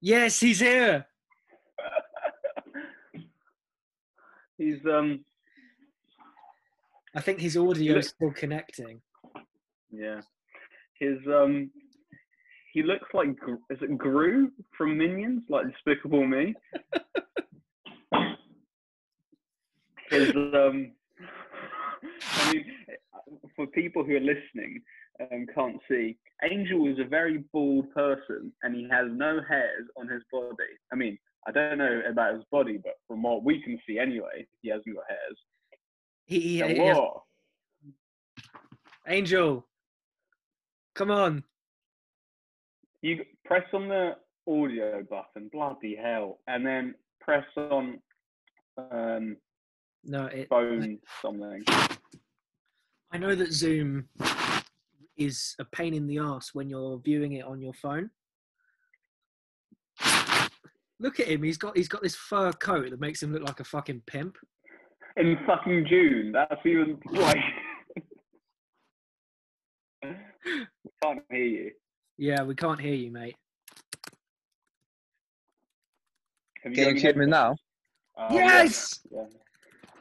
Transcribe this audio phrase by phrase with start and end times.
[0.00, 1.06] Yes, he's here.
[4.58, 5.24] He's um
[7.14, 9.00] I think his audio look- is still connecting.
[9.92, 10.20] yeah.
[10.98, 11.70] His um
[12.72, 13.28] he looks like
[13.70, 16.54] is it Gru from Minions, like Despicable Me.
[20.10, 20.92] His um
[22.32, 22.64] I mean
[23.54, 24.82] for people who are listening
[25.20, 30.08] um, can't see, Angel is a very bald person and he has no hairs on
[30.08, 30.74] his body.
[30.92, 34.46] I mean, I don't know about his body, but from what we can see anyway,
[34.62, 35.38] he hasn't got hairs.
[36.26, 36.98] He, he, he has-?
[39.06, 39.66] Angel,
[40.94, 41.44] come on.
[43.00, 47.98] You press on the audio button, bloody hell, and then press on
[48.76, 49.36] um,
[50.04, 51.64] No, it, phone something.
[53.10, 54.08] I know that Zoom
[55.18, 58.10] is a pain in the ass when you're viewing it on your phone.
[61.00, 61.42] Look at him.
[61.42, 64.36] He's got he's got this fur coat that makes him look like a fucking pimp.
[65.16, 67.36] In fucking June, that's even like.
[70.02, 70.10] we
[71.02, 71.70] can't hear you.
[72.16, 73.36] Yeah, we can't hear you, mate.
[76.64, 77.54] Have Can you hear me now?
[78.16, 78.34] headphones?
[78.34, 79.00] Yeah, yes.
[79.10, 79.22] Yeah.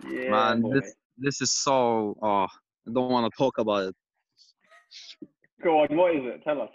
[0.09, 0.73] Yeah, Man, boy.
[0.73, 2.17] this this is so.
[2.21, 3.95] Oh, I don't want to talk about it.
[5.63, 6.43] Go on, what is it?
[6.43, 6.69] Tell us.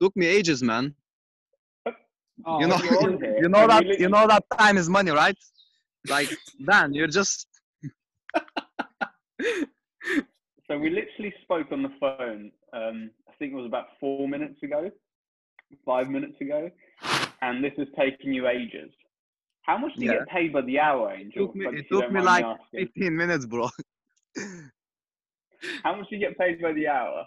[0.00, 0.94] Took me ages, man.
[2.44, 3.10] Oh, you know, you're
[3.42, 5.36] you know that literally- you know that time is money, right?
[6.08, 6.28] Like,
[6.68, 7.48] Dan, you're just
[10.68, 12.50] So we literally spoke on the phone.
[12.72, 14.90] Um, I think it was about four minutes ago,
[15.84, 16.70] five minutes ago,
[17.40, 18.90] and this is taking you ages.
[19.62, 20.18] How much do you Yeah.
[20.18, 21.46] get paid by the hour, Angel?
[21.46, 21.66] took me.
[21.66, 22.86] It took me like asking.
[22.94, 23.68] 15 minutes, bro.
[25.82, 27.24] How much do you get paid by the hour?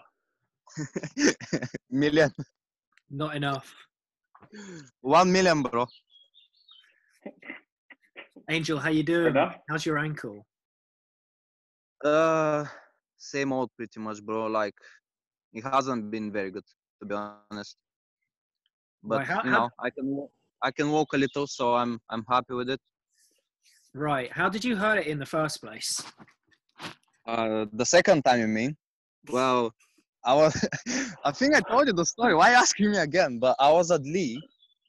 [1.90, 2.30] million,
[3.10, 3.74] not enough.
[5.00, 5.86] one million, bro.
[8.48, 9.28] Angel, how you doing?
[9.28, 9.56] enough.
[9.68, 10.44] How's your ankle?
[12.04, 12.64] Uh,
[13.18, 14.46] same old, pretty much, bro.
[14.46, 14.74] Like,
[15.52, 16.64] it hasn't been very good,
[17.00, 17.76] to be honest.
[19.02, 20.28] But Right, how- you how- know, I can
[20.62, 22.80] I can walk a little, so I'm I'm happy with it.
[23.94, 24.30] Right.
[24.32, 26.02] How did you hurt it in the first place?
[27.26, 28.76] Uh, the second time, you mean?
[29.30, 29.72] Well,
[30.24, 30.54] I was.
[31.24, 32.34] I think I told you the story.
[32.34, 33.38] Why asking me again?
[33.38, 34.42] But I was at Lee,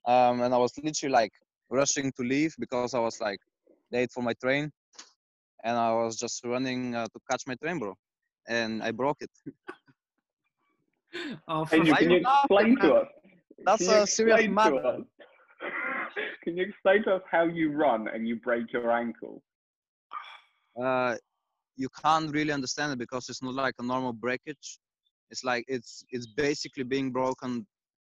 [0.07, 1.31] um, and I was literally like
[1.69, 3.39] rushing to leave because I was like
[3.91, 4.71] late for my train,
[5.63, 7.93] and I was just running uh, to catch my train, bro,
[8.47, 9.31] and I broke it.
[11.49, 11.87] Oh, Angel, fuck.
[11.87, 13.07] Why can you you explain to us?
[13.65, 14.97] That's a serious explain matter.
[16.43, 19.43] Can you explain to us how you run and you break your ankle?
[20.81, 21.15] uh,
[21.81, 24.79] you can't really understand it because it's not like a normal breakage.
[25.31, 27.65] It's like it's it's basically being broken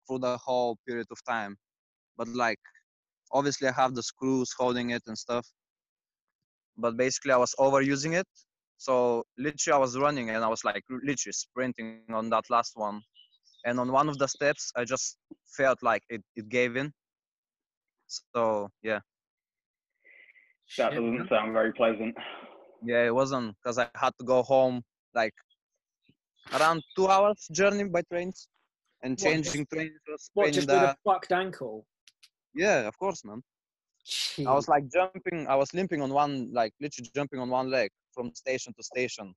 [0.07, 1.57] for the whole period of time.
[2.19, 2.63] But like
[3.33, 5.47] obviously I have the screws holding it and stuff.
[6.77, 8.27] But basically I was overusing it.
[8.77, 13.01] So literally I was running and I was like literally sprinting on that last one.
[13.65, 15.17] And on one of the steps I just
[15.57, 16.93] felt like it, it gave in.
[18.07, 19.01] So yeah.
[20.79, 22.17] That doesn't sound very pleasant.
[22.85, 24.83] Yeah, it wasn't because I had to go home
[25.15, 25.35] like
[26.55, 28.49] around two hours journey by trains
[29.03, 31.87] and What, changing trains was What, just in with a fucked ankle?
[32.55, 33.43] yeah, of course, man.
[34.47, 37.91] I was like jumping, I was limping on one, like literally jumping on one leg
[38.13, 39.35] from station to station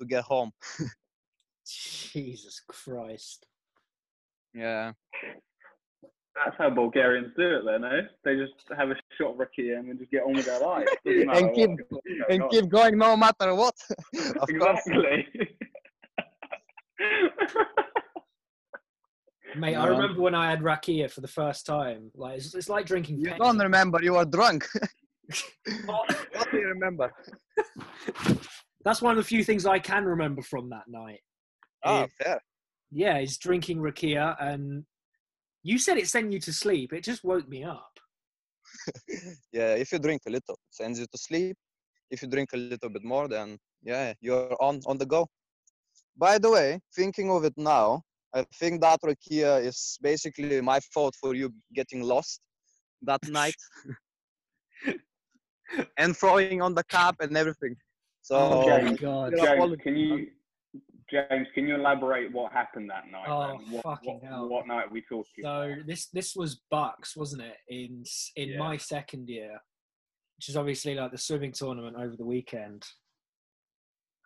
[0.00, 0.52] to get home.
[1.66, 3.46] Jesus Christ.
[4.54, 4.92] Yeah,
[6.44, 8.02] That's how Bulgarians do it, then, eh?
[8.24, 10.86] They just have a shot of rakia and then just get on with their life.
[11.04, 12.48] And keep- what- going and on.
[12.50, 13.74] keep going no matter what.
[14.48, 15.26] exactly.
[19.56, 22.10] Mate, I remember when I had rakia for the first time.
[22.14, 23.18] Like it's, it's like drinking.
[23.18, 23.38] You Pepsi.
[23.38, 24.68] don't remember, you were drunk.
[25.86, 26.16] What?
[26.34, 27.10] what do you remember?
[28.84, 31.20] That's one of the few things I can remember from that night.
[31.84, 32.40] Ah, It- fair.
[32.92, 34.84] yeah, is drinking rakia, and
[35.68, 36.92] you said it sent you to sleep.
[36.94, 37.92] It just woke me up.
[39.52, 41.56] yeah, if you drink a little, it sends you to sleep.
[42.10, 45.26] If you drink a little bit more, then yeah, you're on on the go.
[46.16, 48.02] By the way, thinking of it now,
[48.34, 52.40] I think that rakia is basically my fault for you getting lost
[53.02, 53.60] that night
[55.98, 57.76] and throwing on the cap and everything.
[58.22, 59.34] So oh my god!
[59.36, 59.66] Yeah.
[59.84, 60.26] Can you,
[61.10, 63.28] James, can you elaborate what happened that night?
[63.28, 64.48] Oh, what, fucking what, hell.
[64.48, 65.42] What night we talking?
[65.42, 67.56] So this this was BUCS, wasn't it?
[67.68, 68.04] In
[68.36, 68.58] in Yeah.
[68.58, 69.58] my second year,
[70.36, 72.84] which is obviously like the swimming tournament over the weekend.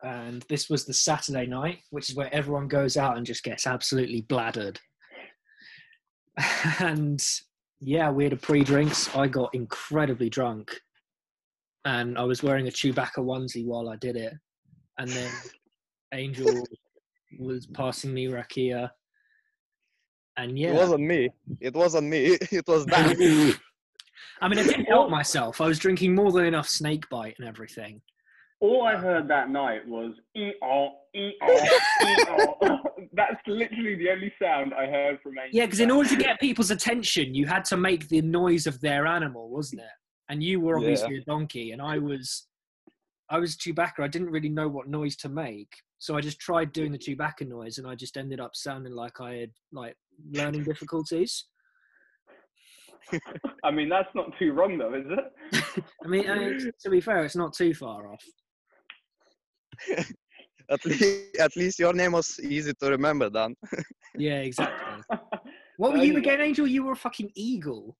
[0.02, 3.69] And this was the Saturday night, which is where everyone goes out and just gets
[3.69, 4.81] absolutely bladdered.
[6.81, 7.25] and
[7.81, 9.14] yeah, we had a pre-drinks.
[9.14, 10.73] I got incredibly drunk,
[11.85, 14.35] and I was wearing a Chewbacca onesie while I did it.
[14.99, 15.31] And then
[16.12, 16.64] Angel
[17.38, 18.91] was passing me rakia,
[20.37, 21.31] and yeah, It wasn't me.
[21.61, 22.38] It wasn't me.
[22.50, 23.17] It was that.
[24.41, 25.61] I mean, I didn't help myself.
[25.61, 28.00] I was drinking more than enough snake bite and everything.
[28.61, 31.69] All I heard that night was ee oh, ee oh,
[32.05, 32.25] ee
[32.62, 32.79] oh.
[33.12, 35.50] That's literally the only sound I heard from Angel.
[35.53, 38.81] Yeah, because in order to get people's attention, you had to make the noise of
[38.81, 39.97] their animal, wasn't it?
[40.29, 42.47] And you were obviously a donkey, and I was,
[43.32, 44.00] I was Chewbacca.
[44.00, 47.49] I didn't really know what noise to make, so I just tried doing the Chewbacca
[47.49, 49.96] noise, and I just ended up sounding like I had like
[50.32, 51.46] learning difficulties.
[53.64, 55.82] I mean, that's not too wrong though, is it?
[56.05, 58.23] I mean, I mean, to be fair, it's not too far off.
[60.70, 63.56] at least, at least your name was easy to remember, Dan.
[64.14, 65.19] Yeah, exactly.
[65.78, 66.67] What were uh, you again, Angel?
[66.67, 67.96] You were a fucking eagle.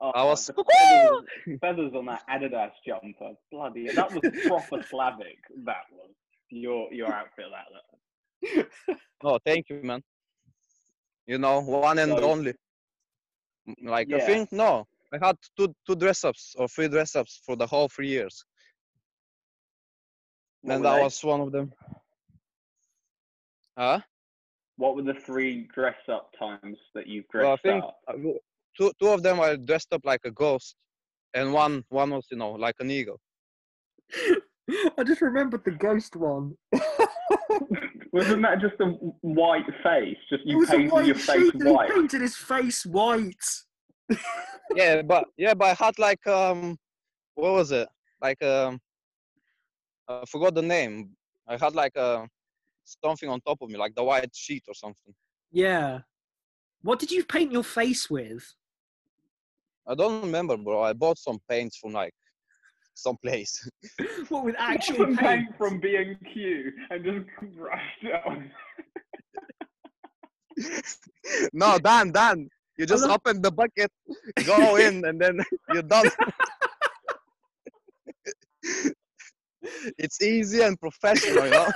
[0.00, 3.32] Oh, I was- the feathers, feathers on that Adidas jumper.
[3.52, 5.38] Bloody, that was proper Slavic.
[5.64, 6.10] That was
[6.50, 7.46] your your outfit.
[7.52, 8.66] That look.
[9.22, 10.02] Oh, no, thank you, man.
[11.26, 12.54] You know, one and So- only.
[13.84, 17.54] Like I think no, I had two two dress ups or three dress ups for
[17.56, 18.42] the whole three years,
[20.62, 21.02] What and that they?
[21.02, 21.72] was one of them.
[23.78, 24.00] Huh?
[24.76, 27.98] What were the three dress up times that you've Well, I dressed think up?
[28.78, 30.76] W- two two of them I dressed up like a ghost,
[31.34, 33.20] and one one was you know like an eagle.
[34.98, 36.54] I just remembered the ghost one.
[38.12, 38.86] Wasn't that just a
[39.22, 40.16] white face?
[40.28, 41.90] Just It you was a painted your white face sheet and he white.
[41.90, 43.46] painted his face white.
[44.74, 46.76] yeah, but yeah, but I had like um,
[47.34, 47.88] what was it?
[48.20, 48.80] Like um,
[50.08, 51.10] I forgot the name.
[51.48, 52.26] I had like uh,
[52.84, 55.14] something on top of me, like the white sheet or something.
[55.52, 56.00] Yeah.
[56.82, 58.54] What did you paint your face with?
[59.90, 60.82] I don't remember, bro.
[60.82, 62.12] I bought some paints from like
[62.94, 63.68] some place.
[64.28, 65.48] What with actual Some paint?
[65.48, 67.26] paint from B and Q and just
[67.56, 68.50] brushed it on.
[71.52, 72.48] no, Dan, Dan,
[72.78, 73.14] you just no.
[73.14, 73.90] open the bucket,
[74.46, 75.40] go in, and then
[75.72, 76.08] you're done.
[79.98, 81.68] it's easy and professional, you know.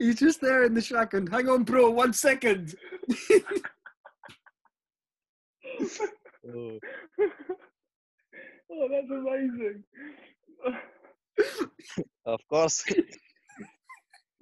[0.00, 2.74] He's just there in the shack and hang on, bro, one second.
[6.44, 6.78] Oh.
[8.70, 9.84] oh, that's amazing.
[12.26, 12.84] Of course.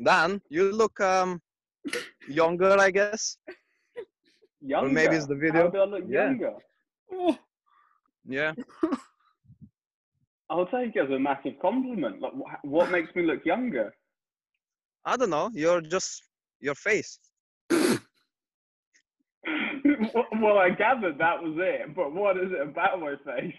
[0.03, 1.41] Dan, you look um
[2.29, 3.37] younger, I guess.
[4.63, 4.93] Younger.
[4.93, 5.65] maybe it's the video.
[5.65, 6.25] How do I look Yeah.
[6.27, 6.53] younger?
[7.13, 7.37] Oh,
[8.25, 8.53] Yeah.
[10.51, 12.21] I'll take it as a massive compliment.
[12.21, 13.93] Like, wh- what makes me look younger?
[15.05, 15.51] I don't know.
[15.53, 16.23] You're just
[16.61, 17.19] your face.
[20.41, 23.55] well, I gathered that was it, but what is it about my face?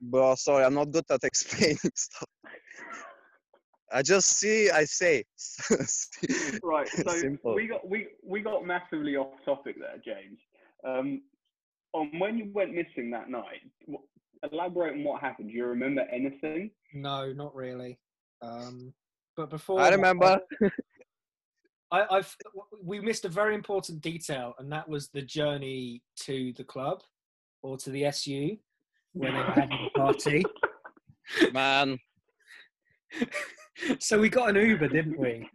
[0.00, 2.28] Bro, sorry, I'm not good at explaining stuff.
[3.92, 5.24] I just see, I say.
[6.62, 6.88] Right.
[6.88, 7.54] So Simple.
[7.54, 10.38] we got we we got massively off topic there, James.
[10.86, 11.22] Um,
[11.92, 13.60] on when you went missing that night,
[14.50, 15.50] elaborate on what happened.
[15.50, 16.70] Do you remember anything?
[16.94, 17.98] no, not really.
[18.40, 18.94] Um,
[19.36, 20.40] but before I remember.
[20.62, 20.68] I,
[21.92, 22.34] I've
[22.82, 27.02] we missed a very important detail, and that was the journey to the club
[27.62, 28.56] or to the SU
[29.12, 30.42] where they were having a party.
[31.52, 31.98] Man,
[33.98, 35.48] so we got an Uber, didn't we?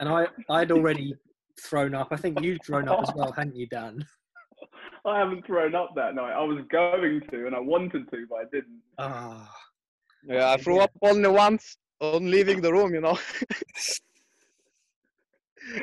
[0.00, 1.14] And I I'd already
[1.60, 2.08] thrown up.
[2.10, 4.04] I think you'd thrown up as well, hadn't you, Dan?
[5.04, 6.32] I haven't thrown up that night.
[6.32, 8.80] I was going to, and I wanted to, but I didn't.
[8.98, 9.52] Ah,
[10.24, 13.18] yeah, I threw up only once on leaving the room, you know.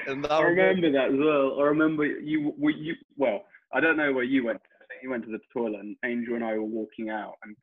[0.08, 1.60] And that I was remember that as well.
[1.60, 2.54] I remember you.
[2.58, 3.44] We, you well,
[3.74, 4.62] I don't know where you went.
[4.82, 7.56] I you went to the toilet, and Angel and I were walking out, and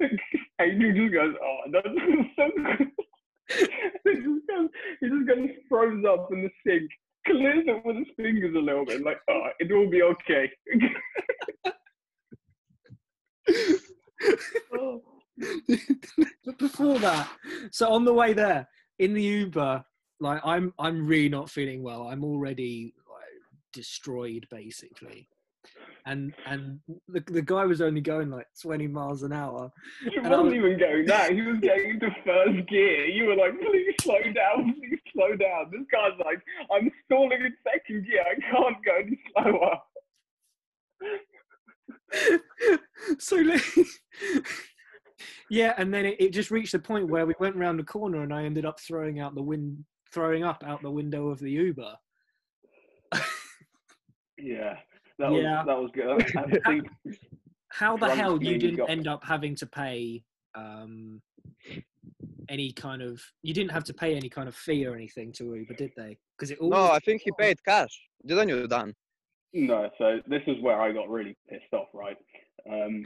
[0.60, 1.88] Angel just goes, "Oh, that's
[2.36, 2.88] so." good."
[3.48, 4.68] he just goes,
[5.00, 6.90] he just goes, throws up in the sink,
[7.26, 10.50] clears it with his fingers a little bit, like, "Oh, it will be okay."
[14.74, 15.02] oh,
[16.44, 17.28] but before that,
[17.70, 18.66] so on the way there
[18.98, 19.84] in the Uber,
[20.24, 22.08] like I'm I'm really not feeling well.
[22.08, 23.22] I'm already like
[23.72, 25.28] destroyed basically.
[26.06, 29.70] And and the, the guy was only going like 20 miles an hour.
[30.02, 31.32] he wasn't was- even going that.
[31.32, 33.04] He was getting into first gear.
[33.06, 37.54] You were like, "Please slow down, please slow down." This guy's like, "I'm stalling in
[37.62, 38.24] second gear.
[38.30, 39.78] I can't go any slower."
[43.18, 43.36] so
[45.50, 48.22] yeah, and then it, it just reached the point where we went round the corner
[48.22, 51.50] and I ended up throwing out the wind throwing up out the window of the
[51.50, 51.94] Uber.
[54.38, 54.76] yeah,
[55.18, 55.62] that was Yeah.
[55.66, 56.08] that was good.
[56.36, 56.86] I, I think
[57.68, 60.22] How the hell you didn't got- end up having to pay
[60.54, 61.20] um,
[62.48, 63.20] any kind of?
[63.42, 66.16] You didn't have to pay any kind of fee or anything to Uber, did they?
[66.38, 66.70] Because it all.
[66.70, 67.90] No, I think he paid cash.
[68.24, 68.94] Didn't you, Dan?
[69.52, 72.16] No, so this is where I got really pissed off, right?
[72.70, 73.04] Um,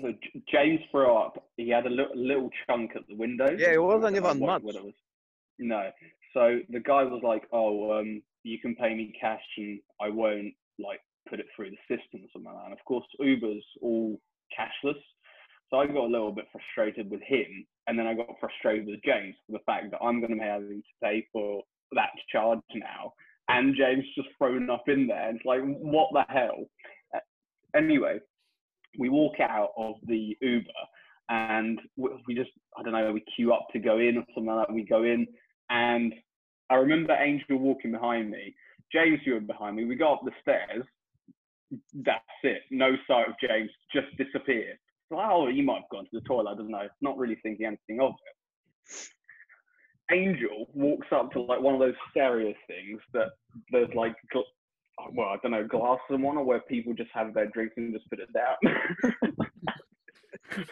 [0.00, 0.12] so
[0.50, 1.42] James threw up.
[1.56, 3.50] He had a little, little chunk at the window.
[3.56, 4.62] Yeah, it wasn't I don't know even what- much.
[4.64, 4.94] what it was.
[5.60, 5.90] No.
[6.34, 10.54] So the guy was like, "Oh, um, you can pay me cash, and I won't
[10.78, 14.20] like put it through the system or something like that." And of course, Uber's all
[14.58, 15.00] cashless.
[15.70, 19.02] So I got a little bit frustrated with him, and then I got frustrated with
[19.04, 22.60] James for the fact that I'm going to be having to pay for that charge
[22.74, 23.12] now,
[23.48, 25.30] and James just thrown up in there.
[25.30, 26.66] It's like, what the hell?
[27.76, 28.18] Anyway,
[28.98, 30.70] we walk out of the Uber,
[31.28, 34.68] and we just, I don't know, we queue up to go in or something like
[34.68, 34.74] that.
[34.74, 35.26] We go in,
[35.70, 36.14] and
[36.70, 38.54] I remember Angel walking behind me.
[38.92, 39.84] James, you were behind me.
[39.84, 40.84] We go up the stairs.
[41.94, 42.62] That's it.
[42.70, 43.70] No sight of James.
[43.92, 44.78] Just disappeared.
[45.08, 46.52] So, oh, you might have gone to the toilet.
[46.52, 46.88] I don't know.
[47.00, 49.08] Not really thinking anything of it.
[50.10, 53.28] Angel walks up to like one of those stereo things that
[53.70, 54.42] there's like, gl-
[55.12, 57.92] well, I don't know, glasses and one, or where people just have their drinks and
[57.92, 58.56] just put it down.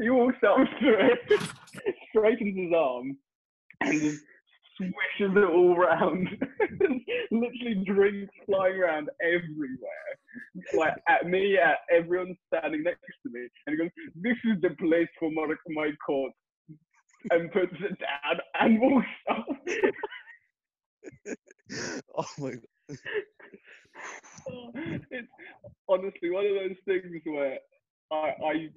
[0.00, 1.18] he walks up to it,
[2.10, 3.16] straightens his arm,
[3.86, 4.22] and just
[4.76, 6.28] swishes it all round.
[7.30, 10.08] Literally drinks flying around everywhere.
[10.74, 13.48] Like at me, at everyone standing next to me.
[13.66, 16.32] And he goes, This is the place for my, my court.
[17.30, 19.46] And puts it down and walks off.
[22.18, 22.60] oh my god.
[25.10, 25.28] it's
[25.88, 27.58] honestly one of those things where
[28.10, 28.68] I, I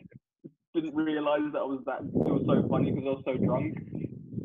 [0.74, 3.78] didn't realize that I was that it was so funny because I was so drunk.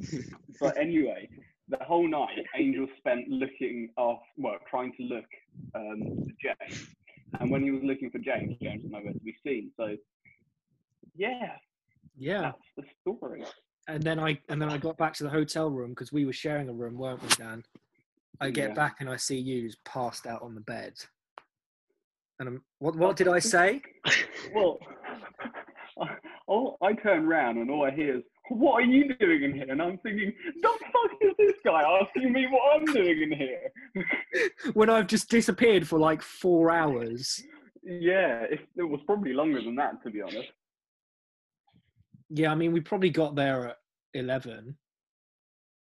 [0.60, 1.28] But anyway,
[1.68, 5.24] the whole night Angel spent looking off, well, trying to look
[5.74, 6.32] um, for
[6.68, 6.86] James,
[7.40, 9.70] and when he was looking for James, James was nowhere to be seen.
[9.78, 9.96] So,
[11.14, 11.52] yeah,
[12.18, 13.42] Yeah, that's the story.
[13.88, 16.32] and then I and then I got back to the hotel room because we were
[16.32, 17.64] sharing a room, weren't we, Dan?
[18.40, 18.74] I get Yeah.
[18.74, 20.94] back and I see you just passed out on the bed.
[22.38, 23.82] And I'm, what what did I say?
[24.54, 24.78] Well,
[26.46, 29.66] all, I turn round and all I hear is, "What are you doing in here?"
[29.68, 33.32] And I'm thinking, what "The fuck is this guy asking me what I'm doing in
[33.32, 33.72] here?"
[34.74, 37.42] when I've just disappeared for like four hours.
[37.82, 40.52] Yeah, it, it was probably longer than that, to be honest.
[42.28, 43.76] Yeah, I mean, we probably got there at
[44.14, 44.76] eleven,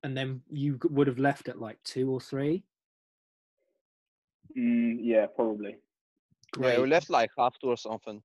[0.03, 2.63] and then you would have left at like two or three.
[4.57, 5.77] Mm, yeah, probably.
[6.59, 8.21] Yeah, we left like half two or something.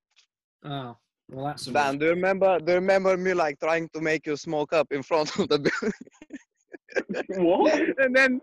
[0.65, 0.97] Oh,
[1.33, 2.59] well, that's a Dan, do you remember?
[2.59, 5.59] Do you remember me like trying to make you smoke up in front of the
[5.59, 5.93] building?
[7.45, 7.81] what?
[7.99, 8.41] and then,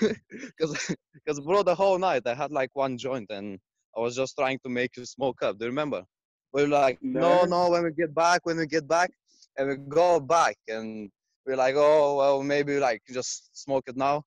[0.00, 3.58] because because bro, the whole night I had like one joint and
[3.96, 5.58] I was just trying to make you smoke up.
[5.58, 6.04] Do you remember?
[6.52, 7.64] We are like, no, No.
[7.66, 9.10] no, when we get back, when we get back,
[9.56, 11.10] and we go back, and
[11.46, 14.22] we're like, oh well, maybe like just smoke it now.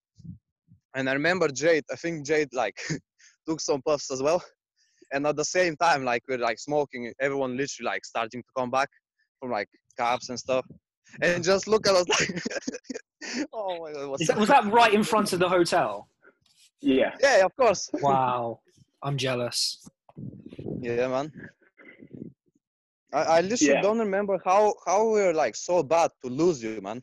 [0.96, 1.86] And I remember Jade.
[1.92, 2.78] I think Jade like
[3.48, 4.44] took some puffs as well.
[5.12, 8.70] And at the same time, like we're like smoking, everyone literally like starting to come
[8.70, 8.90] back
[9.40, 10.66] from like cabs and stuff.
[11.22, 12.44] And just look at us like,
[13.54, 16.10] oh my god, what's that, was that right in front of the hotel?
[16.82, 17.12] Yeah.
[17.22, 17.90] Yeah, of course.
[17.94, 18.60] Wow,
[19.04, 19.88] I'm jealous.
[20.82, 21.32] Yeah, man.
[23.14, 23.82] I, I literally Yeah.
[23.82, 27.02] don't remember how how we are like so bad to lose you, man.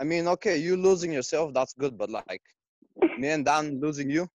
[0.00, 2.42] I mean, okay, you losing yourself, that's good, but like
[3.18, 4.28] me and Dan losing you,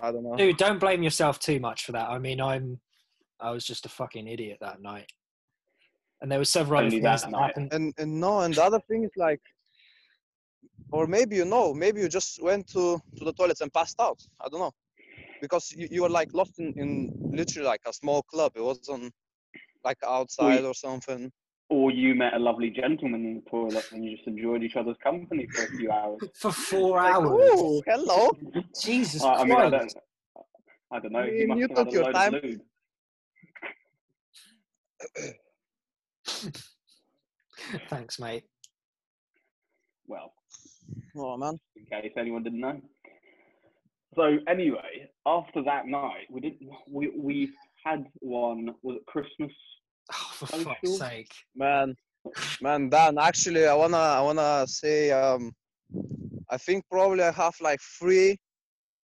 [0.00, 0.36] I don't know.
[0.36, 2.08] Dude, don't blame yourself too much for that.
[2.08, 2.80] I mean, I'm,
[3.40, 5.10] I was just a fucking idiot that night,
[6.20, 7.72] and there were several other things that that happened.
[7.72, 9.40] And and no, and the other thing is like,
[10.92, 14.20] or maybe you know, maybe you just went to to the toilets and passed out.
[14.40, 14.72] I don't know,
[15.40, 18.52] because you, you were like lost in, in literally like a small club.
[18.54, 19.12] It wasn't
[19.84, 21.30] like outside or something.
[21.72, 24.98] Or you met a lovely gentleman in the toilet and you just enjoyed each other's
[25.02, 26.20] company for a few hours.
[26.34, 27.60] For four Like, hours.
[27.60, 28.30] "Ooh, hello.
[28.84, 29.96] Jesus I, I mean, I Christ.
[30.36, 30.44] don't,
[30.92, 31.20] I don't know.
[31.20, 32.34] I you must you have took your time.
[37.88, 38.44] Thanks, mate.
[40.06, 40.34] Well,
[41.16, 41.58] Oh man.
[41.76, 42.82] in case anyone didn't know.
[44.14, 46.68] So anyway, after that night, we didn't.
[46.86, 47.50] we we
[47.82, 49.50] had one was it Christmas?
[50.46, 50.98] For Are you fuck's sure?
[50.98, 51.32] sake.
[51.54, 51.94] man
[52.60, 55.52] man dan actually i wanna i wanna say um
[56.50, 58.36] i think probably i have like three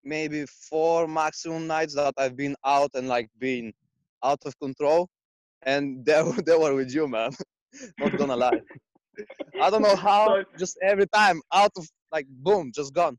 [0.04, 3.72] maybe four maximum nights that i've been out and like been
[4.24, 5.08] out of control
[5.64, 7.32] and they were, they were with you man
[8.00, 8.60] not gonna lie
[9.62, 13.18] i don't know how So- just every time out of like boom just gone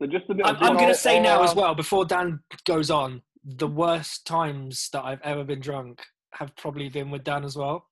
[0.00, 0.44] So just a bit.
[0.46, 2.28] I'm, of I'm going to say now as well, before Dan
[2.72, 3.22] goes on,
[3.62, 6.02] the worst times that I've ever been drunk
[6.34, 7.86] have probably been with Dan as well.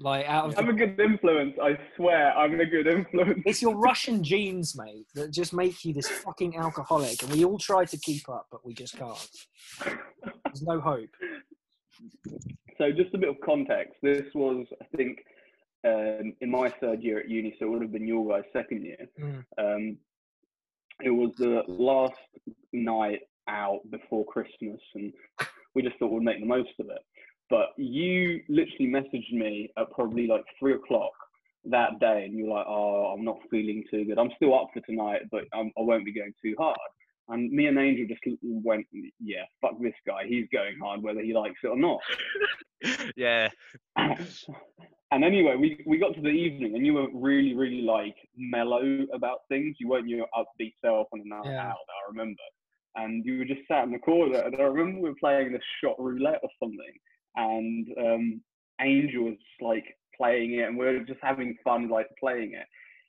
[0.00, 1.56] Like out of, I'm the, a good influence.
[1.60, 3.42] I swear, I'm a good influence.
[3.44, 7.58] it's your Russian genes, mate, that just make you this fucking alcoholic, and we all
[7.58, 9.28] try to keep up, but we just can't.
[10.44, 11.10] There's no hope.
[12.78, 13.94] So just a bit of context.
[14.00, 15.18] This was, I think,
[15.84, 18.84] um, in my third year at uni, so it would have been your guys' second
[18.84, 19.08] year.
[19.20, 19.44] Mm.
[19.58, 19.96] Um,
[21.02, 22.14] it was the last
[22.72, 25.12] night out before Christmas, and
[25.74, 27.02] we just thought we'd make the most of it.
[27.50, 31.12] But you literally messaged me at probably like three o'clock
[31.64, 34.18] that day, and you're like, "Oh, I'm not feeling too good.
[34.18, 36.76] I'm still up for tonight, but I'm, I won't be going too hard."
[37.28, 38.86] And me and Angel just went,
[39.20, 40.26] "Yeah, fuck this guy.
[40.26, 42.00] He's going hard, whether he likes it or not."
[43.16, 43.48] yeah.
[45.10, 49.06] and anyway, we, we got to the evening and you were really, really like mellow
[49.12, 49.76] about things.
[49.80, 51.68] You weren't your upbeat self on a night Yeah.
[51.68, 52.42] out, I remember.
[52.96, 55.62] And you were just sat in the corner and I remember we were playing this
[55.82, 56.92] shot roulette or something
[57.36, 58.40] and um,
[58.80, 59.84] Angel was like
[60.16, 62.66] playing it and we were just having fun like playing it.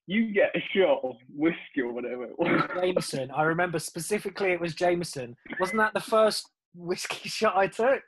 [0.08, 2.64] You get a shot of whiskey or whatever it was.
[2.82, 3.30] Jameson.
[3.32, 5.36] I remember specifically it was Jameson.
[5.60, 8.02] Wasn't that the first whiskey shot I took?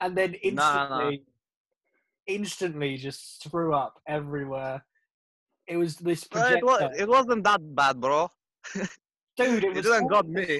[0.00, 1.10] And then instantly, Nah, nah.
[2.26, 4.84] instantly just threw up everywhere.
[5.68, 6.66] It was this Well, it, projector.
[6.88, 8.28] was, it wasn't that bad, bro.
[8.74, 8.88] Dude,
[9.38, 10.58] it It was didn't got me.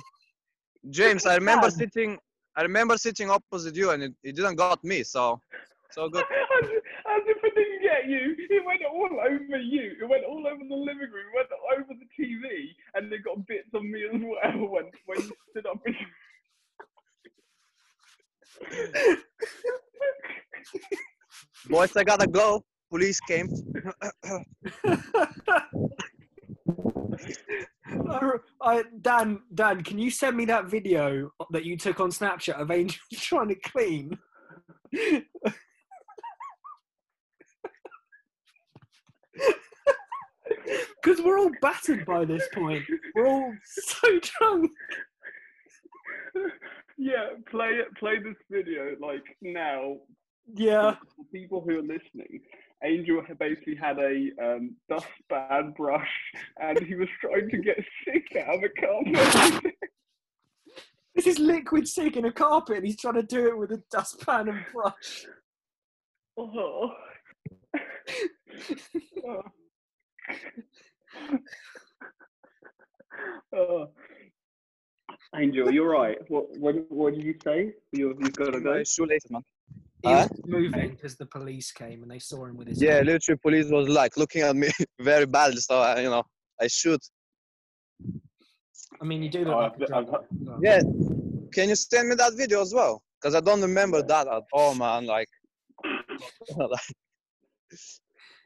[0.88, 1.72] James, I remember bad.
[1.74, 2.18] sitting.
[2.60, 5.02] I remember sitting opposite you, and it, it didn't got me.
[5.02, 5.40] So,
[5.92, 6.24] so good.
[6.62, 9.96] as, as if it didn't get you, it went all over you.
[9.98, 13.24] It went all over the living room, it went all over the TV, and it
[13.24, 15.80] got bits on me as well when, when you stood up.
[15.86, 15.96] And...
[21.70, 22.62] Boys, I gotta go.
[22.90, 23.48] Police came.
[28.08, 32.60] I, I, Dan, Dan, can you send me that video that you took on Snapchat
[32.60, 34.18] of Angel trying to clean?
[41.02, 42.84] Because we're all battered by this point.
[43.14, 44.70] We're all so drunk.
[46.98, 47.94] yeah, play it.
[47.98, 49.96] Play this video like now.
[50.54, 50.96] Yeah.
[51.16, 52.40] For people who are listening,
[52.84, 56.08] Angel basically had a um, dustpan brush,
[56.60, 59.74] and he was trying to get sick out of a carpet.
[61.22, 63.82] This is liquid sick in a carpet and he's trying to do it with a
[63.90, 65.26] dustpan and brush.
[66.38, 66.94] oh.
[69.28, 69.42] oh.
[73.54, 73.90] Oh.
[75.36, 76.16] Angel, you're right.
[76.28, 77.74] What, what what did you say?
[77.92, 78.76] You you've got to go.
[78.76, 79.42] My shoelaces, man.
[80.02, 80.26] He Huh?
[80.30, 82.80] was moving because the police came and they saw him with his.
[82.80, 85.60] Yeah, literally, police was like looking at me very badly.
[85.60, 86.22] So, I, you know,
[86.58, 87.00] I shoot.
[89.00, 90.08] I mean, you do look Oh, like a I've- drunk.
[90.14, 90.60] I've- well.
[90.62, 90.80] Yeah.
[91.52, 93.02] Can you send me that video as well?
[93.18, 95.06] Because I don't remember that at all, man.
[95.14, 95.28] Like,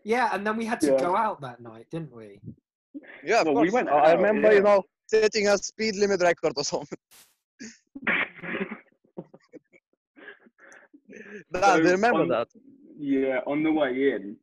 [0.05, 0.99] Yeah, and then we had to Yeah.
[0.99, 2.41] go out that night, didn't we?
[3.25, 4.55] yeah, of Well, we went I I remember, yeah.
[4.59, 6.99] you know, setting a speed limit record or something.
[11.51, 12.49] That, I So remember on- that.
[12.97, 14.37] Yeah, on the way in,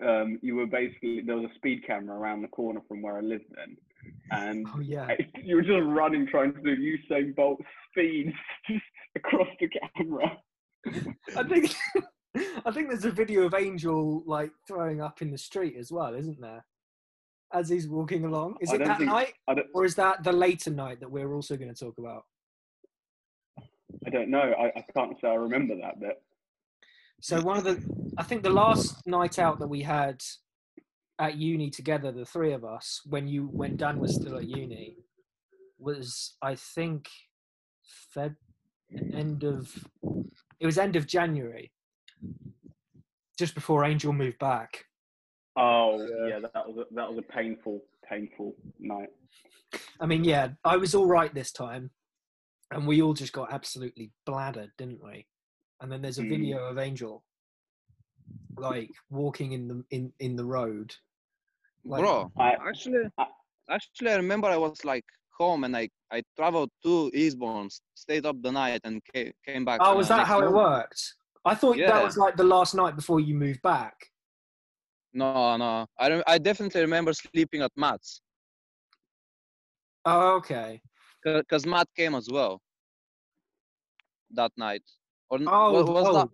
[0.00, 3.20] um, you were basically there was a speed camera around the corner from where I
[3.20, 3.76] lived then,
[4.30, 5.08] and Oh yeah.
[5.42, 8.32] you were just running trying to do Usain Bolt speed
[9.16, 10.38] across the camera.
[11.36, 11.74] I think
[12.66, 16.14] I think there's a video of Angel like throwing up in the street as well,
[16.14, 16.64] isn't there?
[17.52, 18.56] As he's walking along.
[18.60, 19.34] Is it that think- night
[19.74, 22.24] or is that the later night that we're also going to talk about?
[24.06, 24.52] I don't know.
[24.58, 26.22] I, I can't say I remember that bit.
[27.20, 27.82] So one of the
[28.18, 30.22] I think the last night out that we had
[31.18, 34.96] at uni together, the three of us, when you when Dan was still at uni,
[35.78, 37.08] was I think
[38.14, 38.36] Feb
[39.12, 39.72] end of
[40.60, 41.72] it was end of January.
[43.38, 44.84] Just before Angel moved back.
[45.56, 46.28] Oh Yeah.
[46.28, 49.10] yeah, that was a, that was a painful, painful night.
[50.00, 51.90] I mean, yeah, I was all right this time,
[52.70, 55.26] and we all just got absolutely bladdered, didn't we?
[55.80, 56.28] And then there's a Mm.
[56.30, 57.24] video of Angel,
[58.56, 60.94] like walking in the in in the road.
[61.86, 63.26] Like, Bro, I actually, I-
[63.70, 65.04] actually, I remember I was like
[65.38, 69.80] home and I, I traveled to Eastbourne, stayed up the night and came, came back.
[69.82, 71.14] Oh, was that next how it worked?
[71.44, 73.94] I thought that was like the last night before you moved back.
[75.14, 75.86] No, no.
[75.98, 78.20] I, rem- I definitely remember sleeping at Matt's
[80.04, 80.80] Oh, okay.
[81.24, 82.60] because Matt came as well
[84.32, 84.82] that night.
[85.30, 86.28] Or n- Oh, wa- was oh, that?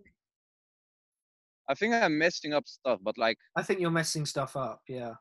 [1.69, 4.81] I think I'm messing up stuff, but like, I think you're messing stuff up.
[4.87, 5.13] Yeah.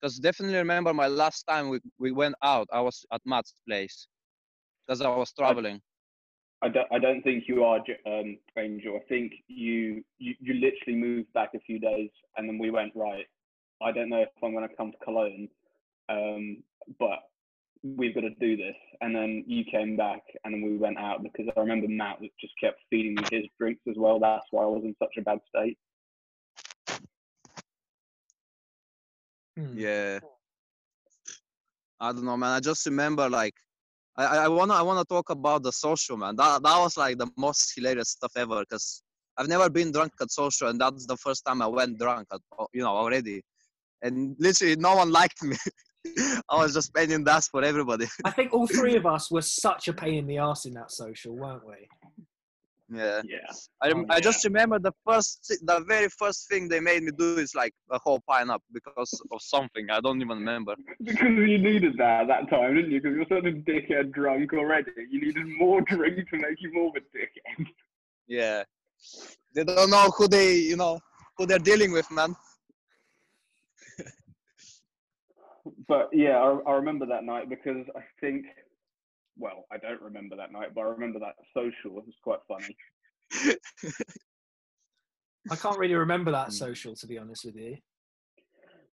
[0.00, 4.06] Because definitely remember my last time we, we went out, I was at Matt's place
[4.86, 5.80] because I was traveling.
[6.62, 8.96] I don't, I don't think you are um, Angel.
[8.96, 12.92] I think you, you you literally moved back a few days, and then we went
[12.96, 13.26] right.
[13.80, 15.48] I don't know if I'm going to come to Cologne,
[16.08, 16.62] um,
[16.98, 17.20] but
[17.84, 18.74] we've got to do this.
[19.00, 22.54] And then you came back, and then we went out because I remember Matt just
[22.60, 24.18] kept feeding me his drinks as well.
[24.18, 25.78] That's why I was in such a bad state.
[29.58, 29.76] Hmm.
[29.76, 30.20] Yeah.
[32.00, 32.50] I don't know, man.
[32.50, 33.54] I just remember like
[34.16, 36.36] I, I wanna I wanna talk about the social man.
[36.36, 39.02] That that was like the most hilarious stuff ever because
[39.36, 42.40] I've never been drunk at social and that's the first time I went drunk at
[42.72, 43.42] you know already.
[44.02, 45.56] And literally no one liked me.
[46.48, 48.06] I was just paying dust for everybody.
[48.24, 50.92] I think all three of us were such a pain in the ass in that
[50.92, 51.88] social, weren't we?
[52.90, 53.20] Yeah.
[53.24, 53.38] Yeah.
[53.82, 54.20] I, oh, I yeah.
[54.20, 57.98] just remember the first, the very first thing they made me do is like a
[57.98, 59.90] whole pine up because of something.
[59.90, 60.74] I don't even remember.
[61.02, 63.00] Because you needed that at that time, didn't you?
[63.00, 64.90] Because you were such a dickhead drunk already.
[65.10, 67.66] You needed more drink to make you more of a dickhead.
[68.26, 68.64] Yeah.
[69.54, 70.98] They don't know who they, you know,
[71.36, 72.34] who they're dealing with, man.
[75.86, 78.46] but yeah, I, I remember that night because I think
[79.38, 81.98] well, I don't remember that night, but I remember that social.
[81.98, 82.76] It was quite funny.
[85.50, 86.52] I can't really remember that hmm.
[86.52, 87.76] social, to be honest with you.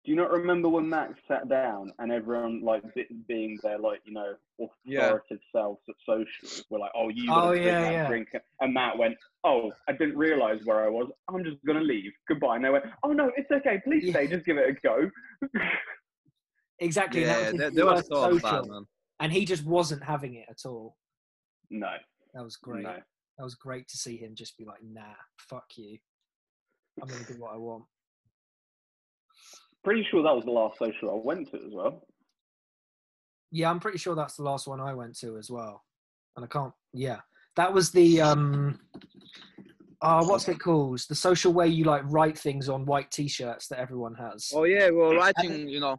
[0.05, 2.83] Do you not remember when Max sat down and everyone like
[3.27, 5.37] being their like you know authoritative yeah.
[5.51, 8.07] selves at social were like, oh you got oh, drink yeah, yeah.
[8.07, 8.27] drink,
[8.61, 11.09] and Matt went, oh I didn't realise where I was.
[11.27, 12.11] I'm just gonna leave.
[12.27, 12.57] Goodbye.
[12.57, 13.81] And they went, oh no, it's okay.
[13.83, 14.11] Please yeah.
[14.11, 14.27] stay.
[14.27, 15.09] Just give it a go.
[16.79, 17.21] exactly.
[17.21, 18.85] Yeah, that was, that, was so bad, man
[19.19, 20.95] and he just wasn't having it at all.
[21.69, 21.91] No,
[22.33, 22.83] that was great.
[22.83, 22.95] No.
[23.37, 25.97] That was great to see him just be like, "Nah, fuck you.
[27.01, 27.85] I'm gonna do what I want."
[29.83, 32.07] Pretty sure that was the last social I went to as well.
[33.51, 35.83] Yeah, I'm pretty sure that's the last one I went to as well.
[36.35, 36.73] And I can't.
[36.93, 37.19] Yeah,
[37.55, 38.79] that was the um.
[40.01, 40.99] Uh, what's it called?
[41.07, 44.51] The social where you like write things on white T-shirts that everyone has.
[44.53, 45.97] Oh yeah, well, writing, you know,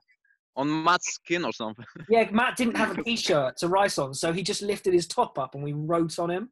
[0.56, 1.84] on Matt's skin or something.
[2.08, 5.38] Yeah, Matt didn't have a t-shirt to write on, so he just lifted his top
[5.38, 6.50] up and we wrote on him.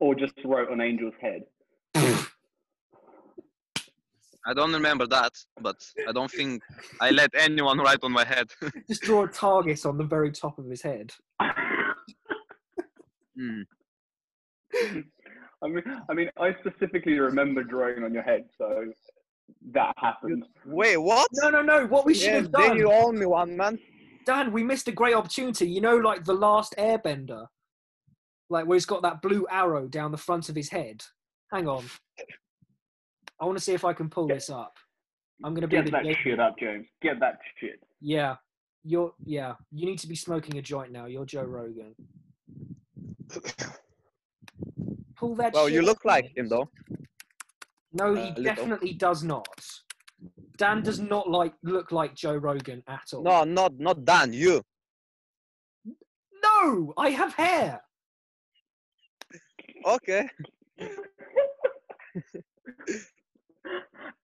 [0.00, 1.42] Or just wrote on Angel's head.
[4.46, 5.76] I don't remember that, but
[6.08, 6.62] I don't think
[7.00, 8.46] I let anyone write on my head.
[8.88, 11.12] just draw a target on the very top of his head.
[13.36, 13.62] Hmm.
[15.62, 18.92] I mean, I mean, I specifically remember drawing on your head, so
[19.72, 20.44] that happened.
[20.64, 21.28] Wait, what?
[21.34, 21.86] No, no, no.
[21.86, 22.68] What we should have done.
[22.68, 23.78] Then you owe me one, man.
[24.24, 25.68] Dan, we missed a great opportunity.
[25.68, 27.46] You know, like the last Airbender,
[28.50, 31.02] like where he's got that blue arrow down the front of his head.
[31.52, 31.84] Hang on.
[33.40, 34.76] I want to see if I can pull get, this up.
[35.44, 36.86] I'm gonna be get that shit up, James.
[37.00, 37.80] Get that shit.
[38.00, 38.36] Yeah,
[38.84, 39.12] you're.
[39.24, 41.06] Yeah, you need to be smoking a joint now.
[41.06, 41.94] You're Joe Rogan.
[45.16, 45.54] Pull that.
[45.54, 46.68] Well, you look like him though.
[47.98, 49.46] No, he uh, definitely does not.
[50.56, 53.22] Dan does not like look like Joe Rogan at all.
[53.22, 54.32] No, not not Dan.
[54.32, 54.62] You.
[56.42, 57.80] No, I have hair.
[59.86, 60.28] Okay.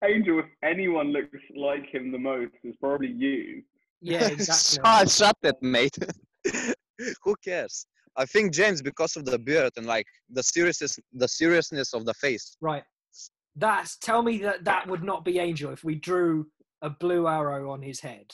[0.04, 3.62] Angel, if anyone looks like him the most, it's probably you.
[4.00, 5.08] Yeah, exactly.
[5.18, 5.96] shut it, mate.
[7.22, 7.86] Who cares?
[8.16, 12.14] I think James because of the beard and like the seriousness, the seriousness of the
[12.14, 12.56] face.
[12.60, 12.84] Right.
[13.56, 16.46] That's tell me that that would not be Angel if we drew
[16.82, 18.32] a blue arrow on his head.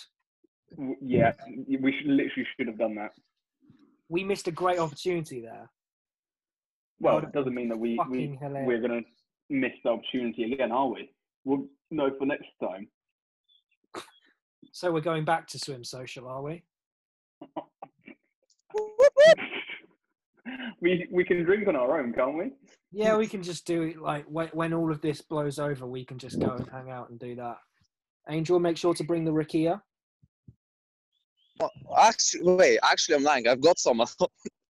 [1.00, 1.32] Yeah,
[1.66, 3.10] we should, literally should have done that.
[4.08, 5.70] We missed a great opportunity there.
[7.00, 9.02] Well, it doesn't mean that we, we we're gonna
[9.48, 11.10] miss the opportunity again, are we?
[11.44, 12.88] We'll know for next time.
[14.72, 16.62] So we're going back to swim social, are we?
[20.80, 22.52] we we can drink on our own, can't we?
[22.92, 26.04] Yeah, we can just do it like when, when all of this blows over, we
[26.04, 27.58] can just go and hang out and do that.
[28.28, 29.80] Angel, make sure to bring the rakia.
[31.58, 32.78] Well, actually, wait.
[32.82, 33.46] Actually, I'm lying.
[33.46, 34.02] I've got some.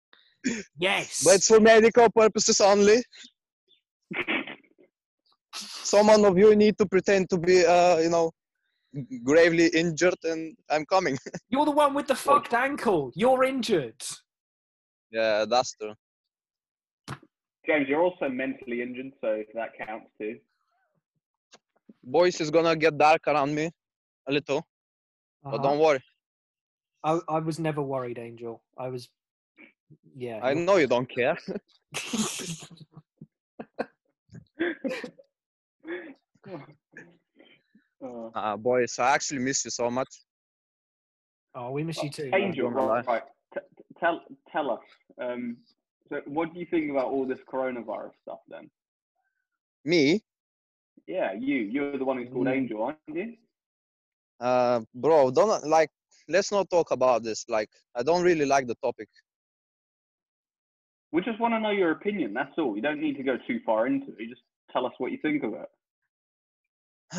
[0.79, 1.23] yes.
[1.23, 3.03] But for medical purposes only.
[5.53, 8.31] Someone of you need to pretend to be, uh, you know,
[9.23, 11.17] gravely injured, and I'm coming.
[11.49, 13.11] You're the one with the fucked ankle.
[13.15, 14.01] You're injured.
[15.11, 15.93] Yeah, that's true.
[17.65, 20.37] James, you're also mentally injured, so that counts too.
[22.03, 23.69] Boys is gonna get dark around me
[24.27, 25.51] a little, uh-huh.
[25.51, 26.01] but don't worry.
[27.03, 28.61] I I was never worried, Angel.
[28.77, 29.09] I was,
[30.15, 30.39] yeah.
[30.41, 31.37] I know you don't care.
[38.33, 40.09] Uh, boys, I actually miss you so much.
[41.55, 42.29] Oh, we miss you too.
[42.33, 43.23] Angel, right, right.
[43.53, 44.79] T- t- tell tell us.
[45.21, 45.57] Um,
[46.09, 48.39] so, what do you think about all this coronavirus stuff?
[48.47, 48.69] Then,
[49.85, 50.21] Me,
[51.07, 52.47] yeah, you you're the one who's called.
[52.47, 53.33] Angel, aren't you?
[54.39, 55.89] uh, bro, don't like.
[56.27, 57.45] Let's not talk about this.
[57.49, 59.09] Like, I don't really like the topic.
[61.11, 62.33] We just want to know your opinion.
[62.33, 62.75] That's all.
[62.75, 64.19] You don't need to go too far into it.
[64.19, 65.69] You just tell us what you think of it.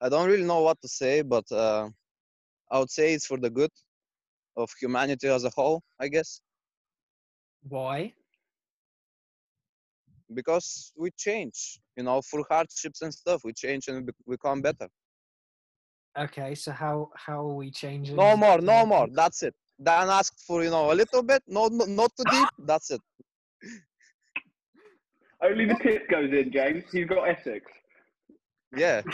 [0.00, 1.88] I don't really know what to say, but uh,
[2.70, 3.70] I would say it's for the good
[4.58, 6.40] of humanity as a whole, I guess,
[7.68, 8.12] Why?
[10.34, 14.88] because we change, you know, through hardships and stuff, we change and be- become better.
[16.18, 18.16] Okay, so how how are we changing?
[18.16, 19.08] No more, no more.
[19.12, 19.54] That's it.
[19.80, 22.48] Dan asked for, you know, a little bit, no, no not too deep.
[22.66, 23.00] That's it.
[25.40, 26.84] Only the tip goes in, James.
[26.92, 27.70] You've got ethics.
[28.76, 29.02] Yeah.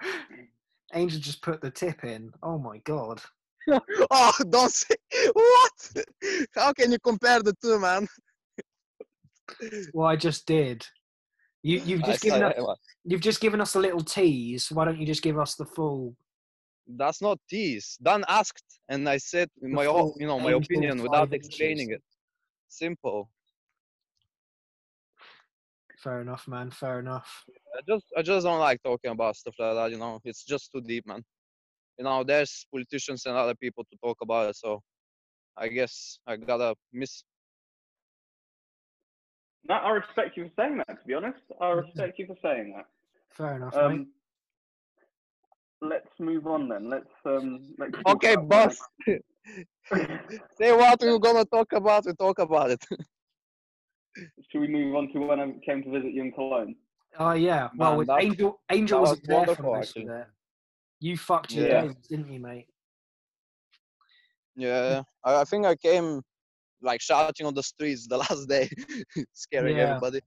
[0.94, 2.32] Angel just put the tip in.
[2.42, 3.20] Oh my god.
[4.10, 4.96] Oh, don't say
[5.32, 6.04] what?
[6.56, 8.08] How can you compare the two, man?
[9.94, 10.84] Well, I just did.
[11.62, 12.54] You you've I just given us
[13.04, 14.72] you've just given us a little tease.
[14.72, 16.16] Why don't you just give us the full?
[16.88, 17.96] That's not tease.
[18.02, 21.46] Dan asked, and I said my, o- full you know, my opinion without inches.
[21.46, 22.02] explaining it.
[22.68, 23.30] Simple.
[26.02, 26.72] Fair enough, man.
[26.72, 27.44] Fair enough.
[27.82, 30.20] I just I just don't like talking about stuff like that, you know.
[30.24, 31.22] It's just too deep, man.
[31.98, 34.80] You know, there's politicians and other people to talk about it, so
[35.56, 37.24] I guess I gotta miss
[39.68, 41.00] No, I respect you for saying that.
[41.00, 42.86] To be honest, I respect you for saying that.
[43.30, 43.82] Fair enough, mate.
[43.82, 44.06] Um,
[45.80, 46.88] let's move on then.
[46.88, 47.74] Let's um.
[47.78, 48.76] Let's Okay, boss.
[50.56, 52.84] Say what we're gonna talk about, we talk about it.
[54.50, 56.76] Should we move on to when I came to visit you in Cologne?
[57.18, 57.68] Oh yeah.
[57.76, 60.26] Well, Man, with that- Angel Angel that wasn't was there for wonderful, most of it.
[61.00, 61.80] You fucked your Yeah.
[61.82, 62.66] days, didn't you, mate?
[64.56, 66.20] Yeah, I, I think I came
[66.82, 68.68] like shouting on the streets the last day,
[69.32, 69.90] scaring Yeah.
[69.90, 70.20] everybody.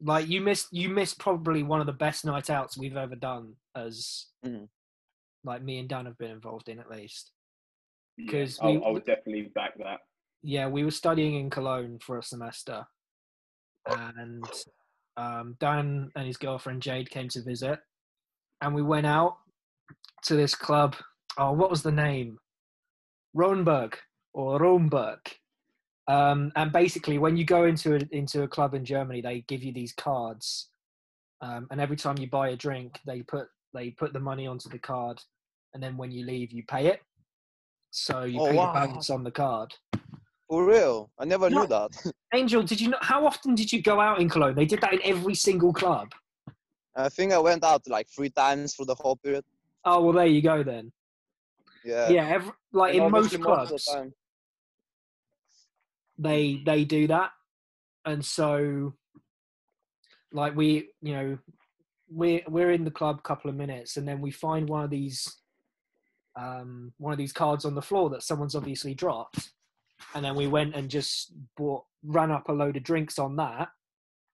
[0.00, 3.54] Like you missed you missed probably one of the best night outs we've ever done
[3.74, 4.68] as Mhm.
[5.44, 7.32] like me and Dan have been involved in at least.
[8.16, 10.00] Yeah, 'Cause I, we- I would definitely back that.
[10.42, 12.86] Yeah, we were studying in Cologne for a semester,
[13.86, 14.44] and
[15.18, 17.80] um, Dan and his girlfriend Jade came to visit,
[18.62, 19.36] and we went out
[20.24, 20.96] to this club.
[21.36, 22.38] Oh, what was the name?
[23.36, 23.94] Ronberg
[24.32, 25.18] or Romberg.
[26.06, 29.62] Um, and basically, when you go into a, into a club in Germany, they give
[29.62, 30.70] you these cards,
[31.42, 34.70] um, and every time you buy a drink, they put they put the money onto
[34.70, 35.20] the card,
[35.74, 37.02] and then when you leave, you pay it.
[37.90, 38.66] So you Oh, pay wow.
[38.72, 39.74] the balance on the card.
[40.48, 41.90] For real, I never knew that.
[42.34, 44.54] Angel, did you know how often did you go out in Cologne?
[44.54, 46.12] They did that in every single club.
[46.96, 49.44] I think I went out like three times for the whole period.
[49.84, 50.90] Oh well, there you go then.
[51.84, 52.08] Yeah.
[52.08, 54.14] Yeah, every, like And in most obviously most the clubs,
[56.18, 57.30] they they do that,
[58.04, 58.94] and so
[60.32, 61.38] like we, you know,
[62.10, 64.90] we're we're in the club a couple of minutes, and then we find one of
[64.90, 65.36] these
[66.36, 69.50] um, one of these cards on the floor that someone's obviously dropped,
[70.14, 73.68] and then we went and just bought ran up a load of drinks on that,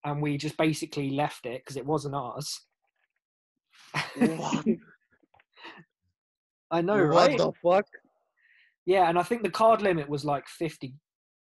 [0.05, 2.61] and we just basically left it because it wasn't ours.
[4.17, 4.67] What?
[6.71, 7.39] I know, what right?
[7.39, 7.87] the fuck?
[8.87, 10.95] Yeah, and I think the card limit was like fifty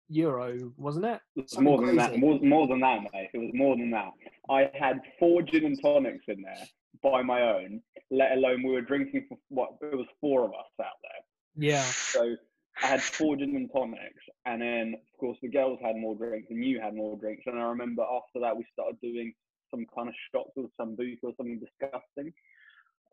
[0.08, 1.20] euro, wasn't it?
[1.36, 2.18] It was more than that.
[2.18, 3.30] More, more than that, mate.
[3.34, 4.10] It was more than that.
[4.50, 6.66] I had four gin and tonics in there
[7.02, 7.80] by my own.
[8.10, 9.70] Let alone we were drinking for what?
[9.82, 11.68] It was four of us out there.
[11.68, 12.36] Yeah, So
[12.82, 16.48] I had four gin and tonics, and then of course the girls had more drinks,
[16.50, 17.44] and you had more drinks.
[17.46, 19.32] And I remember after that we started doing
[19.70, 22.32] some kind of shots with sambuca or something disgusting.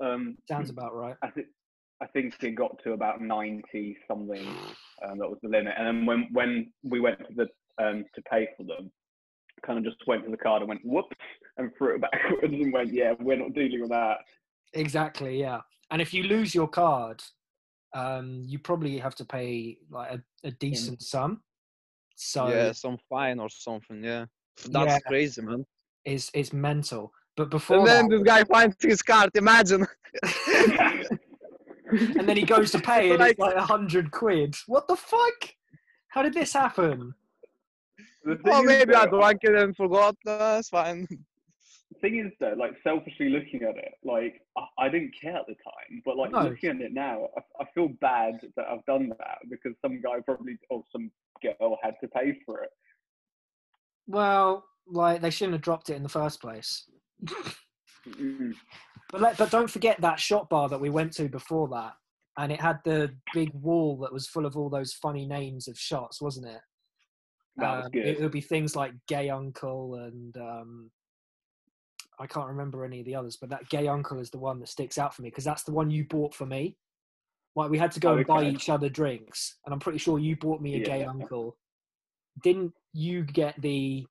[0.02, 1.16] Um, sounds about right.
[1.24, 1.48] I think
[2.02, 4.46] I think it got to about ninety something.
[5.08, 5.74] Um, that was the limit.
[5.78, 7.48] And then when when we went to the
[7.84, 8.92] um, to pay for them,
[9.66, 11.16] kind of just went to the card and went whoops
[11.58, 14.18] and threw it backwards and went, yeah, we're not dealing with that.
[14.74, 15.62] Exactly, yeah.
[15.92, 17.24] And if you lose your card,
[17.94, 21.42] um, you probably have to pay like a, a decent sum.
[22.16, 24.04] So yeah, some fine or something.
[24.04, 24.26] Yeah,
[24.70, 25.00] that's Yeah.
[25.08, 25.66] crazy, man.
[26.06, 27.12] it's it's mental.
[27.36, 29.32] But before And then that, this guy finds his card.
[29.36, 29.88] Imagine.
[31.92, 34.56] and then he goes to pay, and it's Like- like a hundred quid.
[34.68, 35.50] What the fuck?
[36.10, 37.14] How did this happen?
[38.24, 40.16] The oh, maybe I though- drank it and forgot.
[40.26, 41.08] It's fine.
[42.04, 45.56] Thing is though, like selfishly looking at it, like I, I didn't care at the
[45.56, 46.42] time, but like No.
[46.50, 50.20] looking at it now, I, I feel bad that I've done that because some guy
[50.26, 51.10] probably or some
[51.42, 52.70] girl had to pay for it.
[54.06, 56.90] Well, like they shouldn't have dropped it in the first place.
[59.12, 61.94] But let, but don't forget that shot bar that we went to before that,
[62.38, 65.80] and it had the big wall that was full of all those funny names of
[65.80, 66.62] shots, wasn't it?
[67.58, 68.06] That was Um, good.
[68.08, 70.92] It would be things like Gay Uncle and um,
[72.20, 74.70] I can't remember any of the others, but that Gay Uncle is the one that
[74.70, 76.78] sticks out for me because that's the one you bought for me.
[77.56, 78.50] Like we had to go Oh, and buy okay.
[78.50, 81.10] each other drinks, and I'm pretty sure you bought me a Gay Yeah.
[81.10, 81.58] Uncle.
[82.42, 84.06] Didn't you get the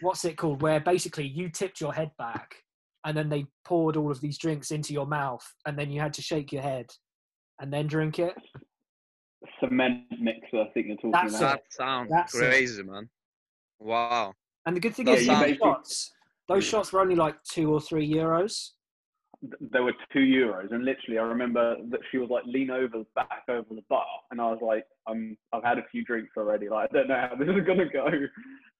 [0.00, 0.60] what's it called?
[0.62, 2.56] Where basically you tipped your head back,
[3.04, 6.12] and then they poured all of these drinks into your mouth, and then you had
[6.14, 6.90] to shake your head
[7.60, 8.34] and then drink it.
[9.60, 11.52] Cement mixer, I think you're talking That's about.
[11.56, 12.38] That sounds That's it.
[12.38, 13.08] crazy, man.
[13.78, 14.32] Wow.
[14.66, 16.12] And the good thing That is, Yeah, you those shots,
[16.48, 18.70] those shots were only like two or three euros.
[19.60, 23.42] There were two euros, and literally, I remember that she was like lean over back
[23.48, 26.68] over the bar, and I was like, "I'm, I've had a few drinks already.
[26.68, 28.08] Like, I don't know how this is gonna go."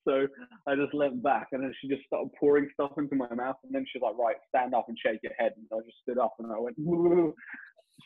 [0.06, 0.26] So
[0.66, 3.74] I just leant back, and then she just started pouring stuff into my mouth, and
[3.74, 6.34] then she's like, "Right, stand up and shake your head." And I just stood up,
[6.38, 6.76] and I went,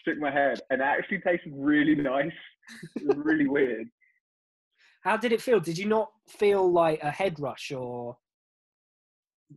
[0.04, 2.32] shook my head, and it actually tasted really nice.
[2.96, 3.88] It was really weird.
[5.02, 5.60] How did it feel?
[5.60, 8.16] Did you not feel like a head rush or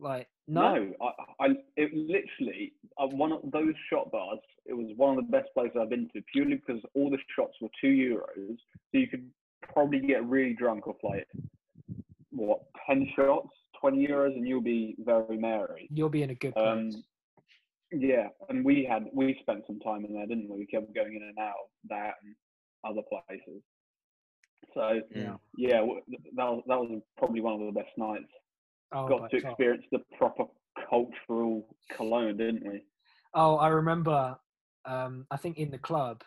[0.00, 0.74] like no?
[0.74, 4.38] No, I, I it literally uh, one of those shot bars.
[4.66, 7.54] It was one of the best places I've been to purely because all the shots
[7.60, 9.28] were two euros, so you could
[9.72, 11.28] probably get really drunk off like
[12.30, 13.50] what ten shots,
[13.80, 15.88] twenty euros, and you'll be very merry.
[15.90, 16.66] You'll be in a good place.
[16.66, 17.04] Um,
[17.92, 20.58] yeah, and we had we spent some time in there, didn't we?
[20.58, 22.34] We kept going in and out of that and
[22.84, 23.62] other places.
[24.74, 25.34] So yeah.
[25.56, 25.80] yeah,
[26.36, 28.32] that was that was probably one of the best nights
[28.94, 29.50] Oh, got to far.
[29.50, 30.44] experience the proper
[30.88, 32.82] cultural Cologne, didn't we?
[33.34, 34.36] Oh, I remember.
[34.84, 36.22] Um, I think in the club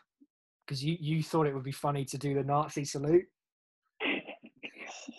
[0.65, 3.25] because you you thought it would be funny to do the Nazi salute.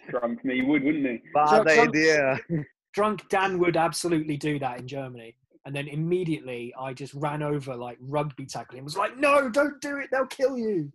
[0.09, 1.21] Drunk me would, wouldn't he?
[1.35, 2.39] Bad Drunk- idea.
[2.95, 5.37] Drunk Dan would absolutely do that in Germany.
[5.67, 8.85] And then immediately I just ran over like rugby tackling.
[8.85, 10.09] Was like, no, don't do it.
[10.13, 10.93] They'll kill you.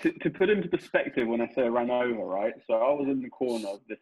[0.00, 2.54] To, to put into perspective, when I say I ran over, right?
[2.66, 3.98] So I was in the corner of this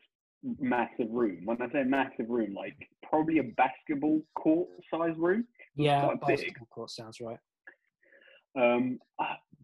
[0.59, 1.43] massive room.
[1.45, 2.77] When I say massive room, like
[3.09, 5.45] probably a basketball court size room.
[5.77, 6.39] Yeah, quite big.
[6.39, 7.39] basketball court sounds right.
[8.59, 8.99] Um,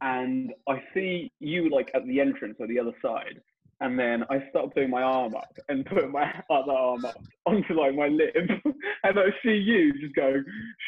[0.00, 3.40] and I see you like at the entrance or the other side.
[3.80, 7.74] And then I start putting my arm up and put my other arm up onto
[7.74, 8.34] like my lip.
[9.04, 10.34] and I see you just go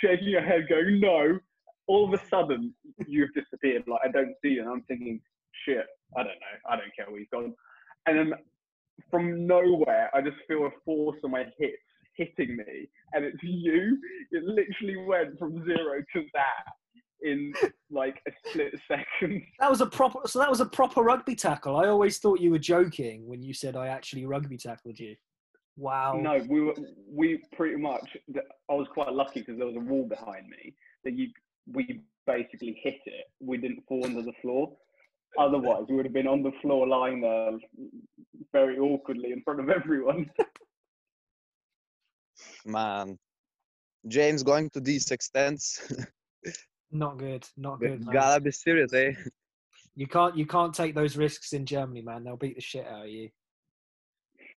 [0.03, 1.39] shaking your head, going, no.
[1.87, 2.73] All of a sudden,
[3.09, 3.83] you've disappeared.
[3.89, 4.61] Like, I don't see you.
[4.61, 5.21] And I'm thinking,
[5.65, 6.69] shit, I don't know.
[6.69, 7.55] I don't care where you've gone.
[8.07, 8.33] And then
[9.11, 11.79] from nowhere, I just feel a force on my hips
[12.17, 12.89] hitting me.
[13.13, 13.99] And it's you.
[14.31, 16.73] It literally went from zero to that
[17.23, 17.53] in
[17.91, 19.43] like a split second.
[19.61, 20.21] That was a proper.
[20.27, 21.77] So that was a proper rugby tackle.
[21.77, 25.17] I always thought you were joking when you said I actually rugby tackled you.
[25.77, 26.19] Wow.
[26.21, 26.75] No, we were
[27.09, 28.17] we pretty much.
[28.37, 31.29] I was quite lucky because there was a wall behind me that you
[31.73, 33.27] we basically hit it.
[33.41, 34.77] We didn't fall onto the floor.
[35.39, 37.59] Otherwise, we would have been on the floor lying there uh,
[38.53, 40.31] very awkwardly in front of everyone.
[42.65, 43.19] Man.
[44.09, 45.93] James going to these extents.
[46.91, 47.47] Not good.
[47.57, 48.05] Not good.
[48.05, 48.13] man.
[48.13, 49.13] Gotta be serious, eh?
[49.95, 50.37] You can't.
[50.37, 52.25] You can't take those risks in Germany, man.
[52.25, 53.29] They'll beat the shit out of you.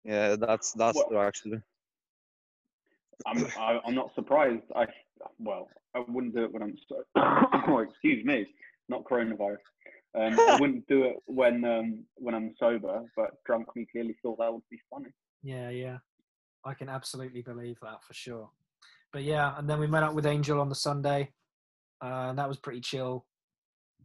[0.03, 1.61] Yeah, that's that's What- true actually.
[3.25, 4.63] I'm I, I'm not surprised.
[4.75, 4.85] I
[5.39, 7.03] well, I wouldn't do it when I'm so.
[7.67, 8.47] oh, excuse me,
[8.89, 9.57] not coronavirus.
[10.13, 14.39] Um, I wouldn't do it when um, when I'm sober, but drunk me clearly thought
[14.39, 15.09] that would be funny.
[15.41, 15.97] Yeah, yeah.
[16.65, 18.49] I can absolutely believe that for sure.
[19.13, 21.31] But yeah, and then we met up with Angel on the Sunday,
[22.03, 23.25] uh, and that was pretty chill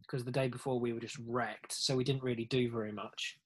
[0.01, 3.37] because the day before we were just wrecked, so we didn't really do very much.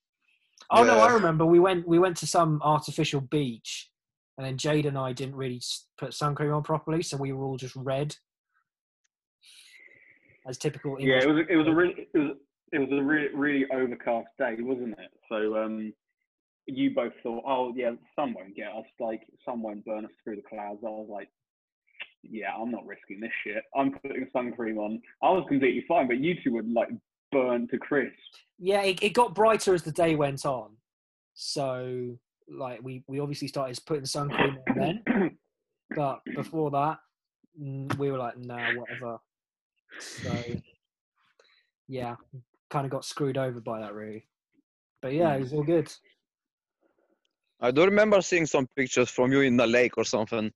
[0.69, 3.89] Oh no, I remember we went we went to some artificial beach,
[4.37, 5.61] and then Jade and I didn't really
[5.97, 8.15] put sun cream on properly, so we were all just red,
[10.47, 10.97] as typical.
[10.99, 12.37] Yeah, it was it was a really it was
[12.71, 15.11] it was a really really overcast day, wasn't it?
[15.29, 15.93] So um,
[16.65, 18.85] you both thought, oh yeah, sun won't get us.
[18.99, 20.79] Like sun won't burn us through the clouds.
[20.83, 21.29] I was like,
[22.23, 23.63] yeah, I'm not risking this shit.
[23.75, 25.01] I'm putting sun cream on.
[25.21, 26.89] I was completely fine, but you two were like
[27.31, 28.13] burned to crisp.
[28.59, 30.71] yeah, it, it got brighter as the day went on.
[31.33, 32.17] So,
[32.49, 35.37] like, we, we obviously started putting sun cream on then,
[35.95, 36.99] but before that,
[37.97, 39.17] we were like, nah, whatever.
[39.99, 40.43] So,
[41.87, 42.15] yeah,
[42.71, 44.25] kind of got screwed over by that, really.
[45.01, 45.35] But yeah, hmm.
[45.35, 45.91] it was all good.
[47.59, 50.51] I do remember seeing some pictures from you in the lake or something.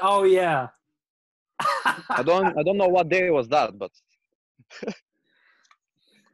[0.00, 0.68] Oh yeah.
[2.10, 3.90] I don't I don't know what day was that, but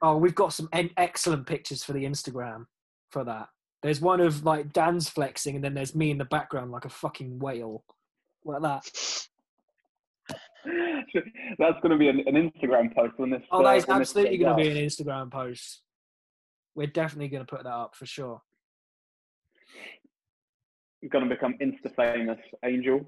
[0.03, 2.67] oh, we've got some en- excellent pictures for the Instagram
[3.11, 3.49] for that.
[3.83, 6.91] There's one of like Dan's flexing, and then there's me in the background like a
[6.91, 7.85] fucking whale,
[8.45, 8.91] like that.
[10.65, 13.43] That's going to be an, an, Instagram post when this.
[13.51, 15.83] Oh, that is uh, absolutely going to be an Instagram post.
[16.75, 18.41] We're definitely going to put that up for sure.
[21.01, 23.01] You're going to become Insta famous, Angel.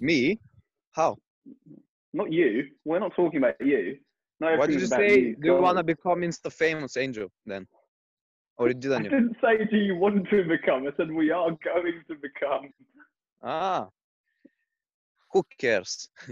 [0.00, 0.38] Me?
[0.92, 1.16] How?
[2.12, 2.68] Not you.
[2.84, 3.98] We're not talking about you.
[4.40, 5.18] No, what did you say?
[5.18, 5.36] You.
[5.36, 7.28] Do you want to become Insta famous, Angel?
[7.46, 7.66] Then,
[8.58, 9.10] or didn't you?
[9.10, 10.86] I didn't say do you want to become.
[10.86, 12.70] I said we are going to become.
[13.42, 13.88] Ah,
[15.34, 16.08] who cares?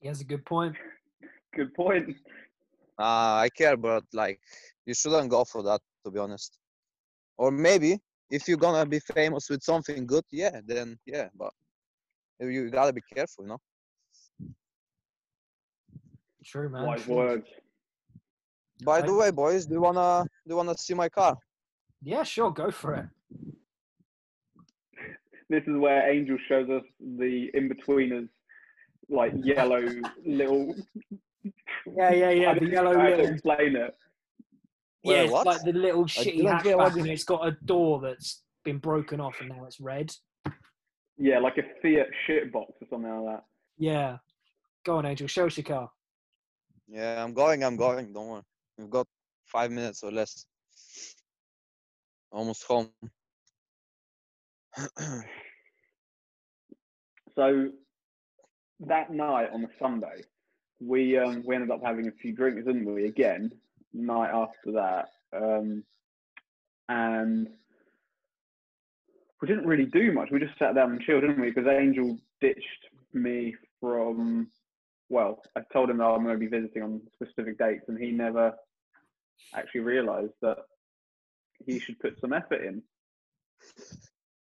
[0.00, 0.76] he has a good point.
[1.56, 2.10] Good point.
[2.98, 4.38] Uh, I care, but like
[4.84, 6.58] you shouldn't go for that, to be honest.
[7.38, 7.98] Or maybe
[8.30, 11.52] if you're gonna be famous with something good, yeah, then yeah, but
[12.38, 13.58] you gotta be careful, you know.
[16.44, 16.84] True, man.
[16.84, 17.46] Wise words.
[18.84, 21.38] By the way, boys, do you wanna do you wanna see my car?
[22.02, 23.06] Yeah, sure, go for it
[25.52, 28.28] this is where Angel shows us the Inbetweeners,
[29.10, 29.86] like yellow
[30.24, 30.74] little.
[31.94, 32.58] Yeah, yeah, yeah.
[32.58, 33.26] The yellow little.
[33.26, 33.94] Explain it.
[35.04, 39.20] Yeah, it's like the little shitty hatchback, and it's got a door that's been broken
[39.20, 40.10] off, and now it's red.
[41.18, 43.44] Yeah, like a Fiat shitbox or something like that.
[43.76, 44.16] Yeah.
[44.84, 45.26] Go on, Angel.
[45.26, 45.90] Show us your car.
[46.88, 47.62] Yeah, I'm going.
[47.62, 48.12] I'm going.
[48.12, 48.42] Don't worry.
[48.78, 49.06] We've got
[49.44, 50.46] five minutes or less.
[52.30, 52.90] Almost home.
[57.34, 57.70] so
[58.80, 60.22] that night on the Sunday,
[60.80, 63.06] we um, we ended up having a few drinks, didn't we?
[63.06, 63.52] Again,
[63.92, 65.84] night after that, um,
[66.88, 67.48] and
[69.40, 70.30] we didn't really do much.
[70.30, 71.50] We just sat down and chilled, didn't we?
[71.50, 74.48] Because Angel ditched me from.
[75.08, 78.10] Well, I told him that I'm going to be visiting on specific dates, and he
[78.10, 78.54] never
[79.54, 80.56] actually realised that
[81.66, 82.82] he should put some effort in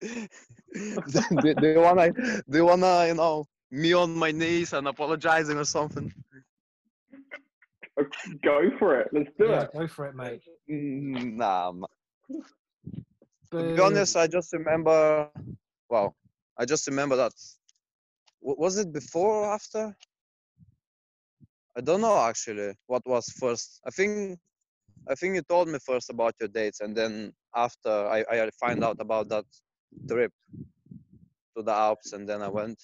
[0.02, 2.12] do, do, you wanna
[2.50, 6.12] do you wanna you know me on my knees and apologizing or something?
[8.44, 9.10] Go for it.
[9.12, 9.74] Let's do yeah, it.
[9.74, 10.42] Go for it, mate.
[10.70, 11.74] Mm, nah.
[13.52, 15.30] To be honest, I just remember.
[15.90, 16.16] Well,
[16.58, 17.34] I just remember that.
[18.42, 19.96] Was it before or after?
[21.78, 22.74] I don't know actually.
[22.88, 23.82] What was first?
[23.86, 24.40] I think.
[25.10, 28.84] I think you told me first about your dates, and then after I, I find
[28.84, 29.46] out about that
[30.08, 30.32] trip
[31.56, 32.82] to the Alps, and then I went.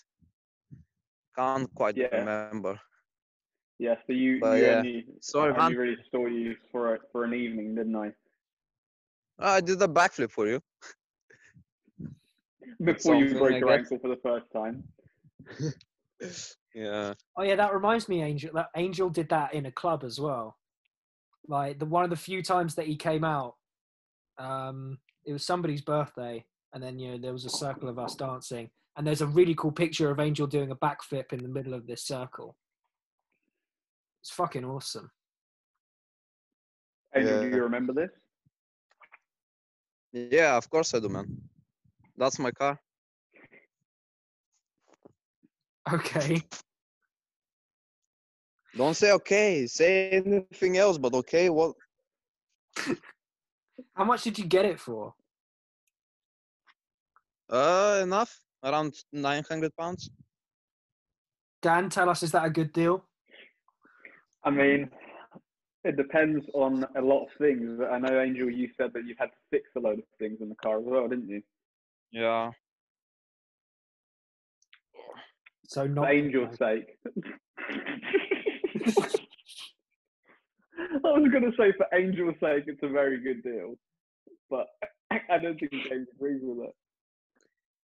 [1.37, 2.07] Can't quite yeah.
[2.11, 2.79] remember.
[3.79, 4.77] Yeah, so you, but, you yeah.
[4.77, 8.11] only, Sorry, I only really saw you for a, for an evening, didn't I?
[9.39, 10.61] I did a backflip for you.
[12.83, 14.83] Before you broke your ankle for the first time.
[16.75, 17.13] yeah.
[17.37, 18.49] Oh yeah, that reminds me, Angel.
[18.53, 20.57] That Angel did that in a club as well.
[21.47, 23.55] Like the one of the few times that he came out,
[24.39, 26.43] um, it was somebody's birthday,
[26.73, 29.55] and then you know there was a circle of us dancing, and there's a really
[29.55, 32.55] cool picture of Angel doing a backflip in the middle of this circle.
[34.21, 35.09] It's fucking awesome.
[37.15, 37.49] Angel, yeah.
[37.49, 38.09] do you remember this?
[40.13, 41.37] Yeah, of course I do, man.
[42.17, 42.79] That's my car.
[45.91, 46.41] Okay.
[48.75, 49.65] Don't say okay.
[49.67, 51.49] Say anything else, but okay.
[51.49, 51.75] What?
[53.95, 55.13] How much did you get it for?
[57.49, 58.39] Uh, enough.
[58.63, 60.09] Around 900 pounds.
[61.61, 63.05] Dan, tell us, is that a good deal?
[64.43, 64.89] I mean,
[65.83, 67.79] it depends on a lot of things.
[67.91, 70.49] I know, Angel, you said that you've had to fix a load of things in
[70.49, 71.41] the car as well, didn't you?
[72.11, 72.51] Yeah.
[75.67, 76.87] So not for Angel's sake.
[81.05, 83.75] I was going to say for Angel's sake, it's a very good deal,
[84.49, 84.67] but
[85.11, 86.75] I don't think James agrees with it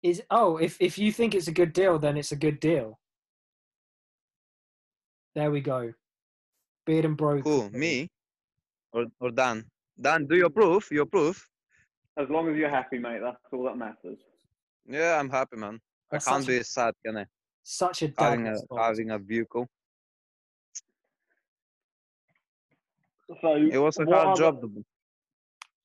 [0.03, 2.99] is oh if if you think it's a good deal then it's a good deal.
[5.35, 5.93] There we go.
[6.87, 8.09] Beard and broke who me?
[8.93, 9.65] Or, or dan?
[10.01, 11.43] Dan do you approve you approve
[12.17, 14.19] as long as you're happy mate that's all that matters.
[14.89, 15.81] Yeah i'm happy man.
[16.11, 17.27] That's i can't be a, sad can i?
[17.63, 19.67] Such a having a having a vehicle
[23.41, 24.63] so it was a hard other, job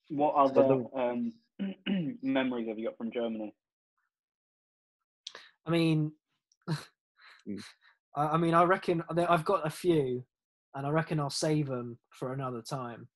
[0.09, 1.33] what other um,
[2.21, 3.53] memories have you got from germany
[5.65, 6.11] I mean,
[6.69, 6.77] mm.
[8.15, 10.23] I, mean, I reckon I've got a few,
[10.75, 13.07] and I reckon I'll save them for another time.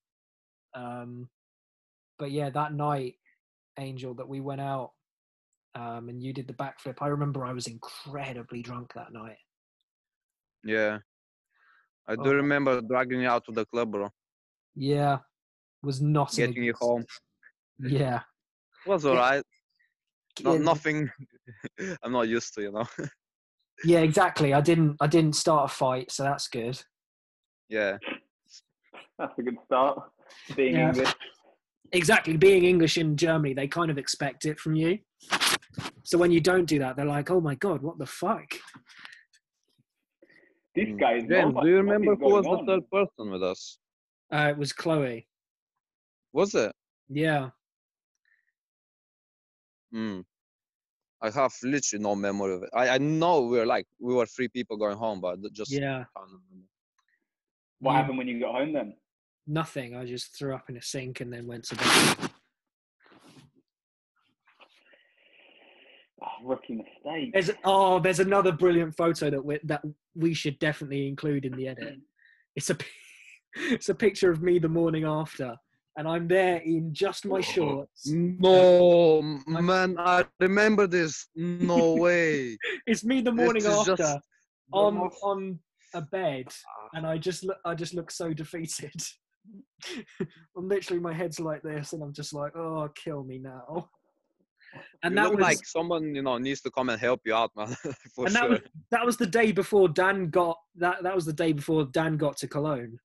[0.73, 1.29] Um,
[2.17, 3.15] but yeah, that night,
[3.79, 4.91] Angel, that we went out,
[5.75, 7.01] um, and you did the backflip.
[7.01, 9.37] I remember I was incredibly drunk that night.
[10.63, 10.99] Yeah,
[12.07, 12.33] I do oh.
[12.35, 14.09] remember dragging you out to the club, bro.
[14.75, 15.19] Yeah,
[15.83, 17.05] was not getting you home.
[17.79, 18.21] Yeah.
[18.85, 19.43] Was alright.
[20.43, 21.09] Not nothing.
[22.03, 22.85] I'm not used to, you know.
[23.83, 24.53] Yeah, exactly.
[24.53, 24.95] I didn't.
[25.01, 26.81] I didn't start a fight, so that's good.
[27.69, 27.97] yeah.
[29.19, 29.99] That's a good start.
[30.55, 30.87] Being Yeah.
[30.89, 31.13] English.
[31.91, 32.37] Exactly.
[32.37, 34.99] Being English in Germany, they kind of expect it from you.
[36.03, 38.49] So when you don't do that, they're like, "Oh my god, what the fuck?"
[40.73, 40.99] This Mm.
[40.99, 42.81] guy is James, do you remember who was going the on?
[42.81, 43.77] third person with us?
[44.33, 45.27] Uh, it was Chloe.
[46.31, 46.71] Was it?
[47.09, 47.49] Yeah.
[49.91, 50.21] Hmm.
[51.25, 52.69] I have literally no memory of it.
[52.73, 56.03] I, I know we were like we were three people going home, but just Yeah.
[56.15, 56.67] can't remember.
[57.79, 58.95] What You- happened when you got home then?
[59.47, 59.95] Nothing.
[59.95, 62.31] I just threw up in a sink and then went to bed.
[66.21, 67.33] Oh, rookie mistake.
[67.33, 69.81] There's oh, there's another brilliant photo that we that
[70.15, 71.99] we should definitely include in the edit.
[72.55, 72.77] It's a
[73.55, 75.55] it's a picture of me the morning after,
[75.97, 78.07] and I'm there in just my oh, shorts.
[78.07, 81.27] No, m- man, I remember this.
[81.35, 82.57] No way.
[82.85, 84.19] It's me the morning is after just
[84.71, 85.59] on most- on
[85.93, 86.89] a bed, ah.
[86.95, 89.01] and I just look I just look so defeated.
[90.57, 93.89] I'm literally my head's like this, and I'm just like, oh, kill me now.
[95.03, 97.33] And you that look was like someone you know needs to come and help you
[97.33, 97.67] out, man.
[98.15, 98.41] For and sure.
[98.41, 98.59] that was
[98.91, 102.35] that was the day before Dan got that that was the day before Dan got
[102.37, 102.99] to Cologne.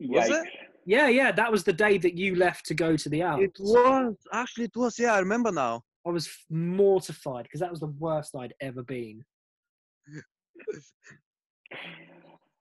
[0.00, 0.42] Was Yikes.
[0.42, 0.48] it?
[0.90, 3.44] Yeah, yeah, that was the day that you left to go to the Alps.
[3.44, 4.98] It was actually it was.
[4.98, 5.84] Yeah, I remember now.
[6.04, 9.24] I was mortified because that was the worst I'd ever been.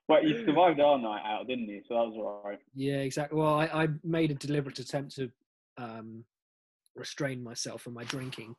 [0.08, 1.82] Well, you survived our night out, didn't you?
[1.88, 2.60] So that was alright.
[2.76, 3.40] Yeah, exactly.
[3.40, 5.32] Well, I, I made a deliberate attempt to
[5.80, 6.24] um,
[6.96, 8.56] restrain myself from my drinking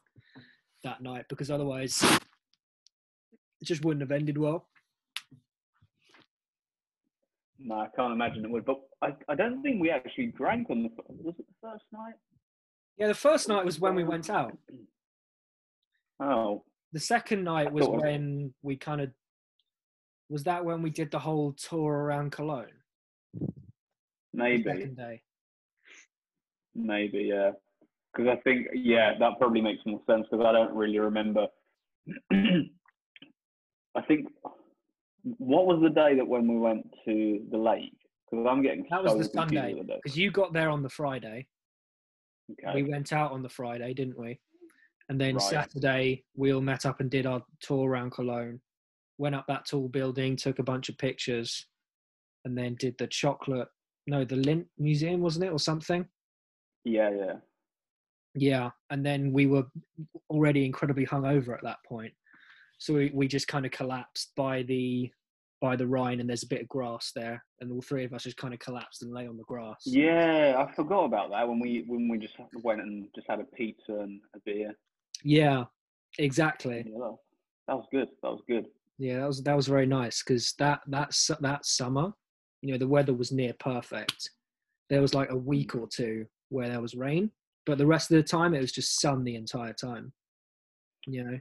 [0.82, 4.66] that night because otherwise it just wouldn't have ended well.
[7.62, 8.64] No, I can't imagine it would.
[8.64, 10.90] But I, I don't think we actually drank on the.
[11.08, 12.14] Was it the first night?
[12.96, 14.56] Yeah, the first night was when we went out.
[16.22, 19.10] Oh, The second night was when we kind of
[20.28, 22.66] was that when we did the whole tour around Cologne.
[23.34, 23.48] The
[24.32, 25.22] maybe, Second day.
[26.74, 27.50] maybe, yeah.
[28.14, 30.26] Because I think, yeah, that probably makes more sense.
[30.30, 31.46] Because I don't really remember.
[32.32, 34.28] I think.
[35.22, 37.96] What was the day that when we went to the lake?
[38.30, 41.46] Because I'm getting That was so the Sunday because you got there on the Friday.
[42.52, 42.82] Okay.
[42.82, 44.40] We went out on the Friday, didn't we?
[45.08, 45.42] And then Right.
[45.42, 48.60] Saturday, we all met up and did our tour around Cologne.
[49.18, 51.66] Went up that tall building, took a bunch of pictures,
[52.44, 53.68] and then did the chocolate,
[54.06, 56.06] no, the Lindt Museum, wasn't it, or something?
[56.84, 57.34] Yeah, yeah.
[58.34, 58.70] Yeah.
[58.90, 59.66] And then we were
[60.30, 62.14] already incredibly hungover at that point.
[62.80, 65.10] So we, we just kind of collapsed by the
[65.60, 68.22] by the Rhine, and there's a bit of grass there, and all three of us
[68.22, 69.82] just kind of collapsed and lay on the grass.
[69.84, 73.44] Yeah, I forgot about that when we when we just went and just had a
[73.44, 74.72] pizza and a beer.
[75.22, 75.64] Yeah,
[76.18, 76.86] exactly.
[76.86, 77.16] Yeah, that,
[77.68, 78.08] that was good.
[78.22, 78.66] That was good.
[78.98, 82.14] Yeah, that was that was very nice because that that that summer,
[82.62, 84.30] you know, the weather was near perfect.
[84.88, 87.30] There was like a week or two where there was rain,
[87.66, 90.14] but the rest of the time it was just sun the entire time.
[91.06, 91.38] You know,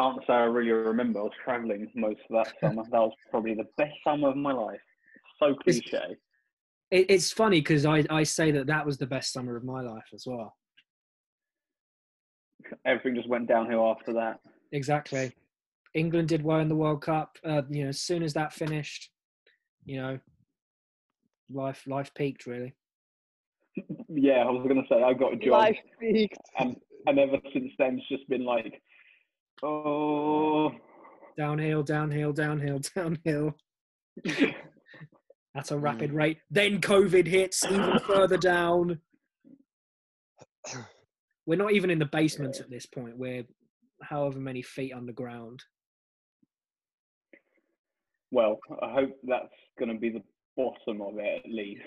[0.00, 1.20] Can't say I really remember.
[1.20, 2.82] I was traveling most of that summer.
[2.84, 4.80] That was probably the best summer of my life.
[5.38, 6.16] So It's- cliche.
[6.90, 9.82] it, it's funny because I I say that that was the best summer of my
[9.82, 10.56] life as well.
[12.86, 14.40] Everything just went downhill after that.
[14.72, 15.32] Exactly.
[15.94, 17.36] England did well in the World Cup.
[17.44, 19.10] Uh, you know, as soon as that finished,
[19.84, 20.18] you know,
[21.52, 22.74] life life peaked really.
[24.08, 26.38] Yeah, I was gonna say I got a job, Life peaked.
[26.58, 26.76] and
[27.06, 28.80] and ever since then it's just been like,
[29.62, 30.72] oh,
[31.36, 33.54] Downhill, downhill, downhill, downhill.
[35.56, 36.14] at a rapid mm.
[36.14, 36.38] rate.
[36.50, 39.00] Then COVID hits even further down.
[41.46, 43.16] We're not even in the basement at this point.
[43.16, 43.44] We're
[44.02, 45.62] however many feet underground.
[48.30, 49.48] well, I hope that's
[49.78, 50.22] gonna be the
[50.56, 51.82] bottom of it at least.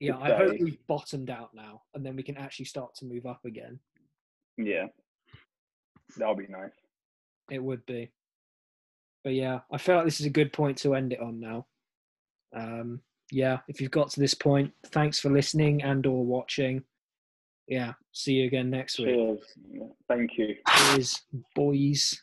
[0.00, 3.26] Yeah, I hope we've bottomed out now, and then we can actually start to move
[3.26, 3.78] up again.
[4.56, 4.86] Yeah,
[6.16, 6.70] that'll be nice.
[7.50, 8.10] It would be.
[9.22, 11.66] But yeah, I feel like this is a good point to end it on now.
[12.54, 16.84] Um, yeah, if you've got to this point, thanks for listening and or watching.
[17.66, 19.08] Yeah, see you again next week.
[19.08, 19.40] Cheers.
[20.08, 20.56] Thank you.
[20.68, 21.22] Cheers,
[21.54, 22.22] boys.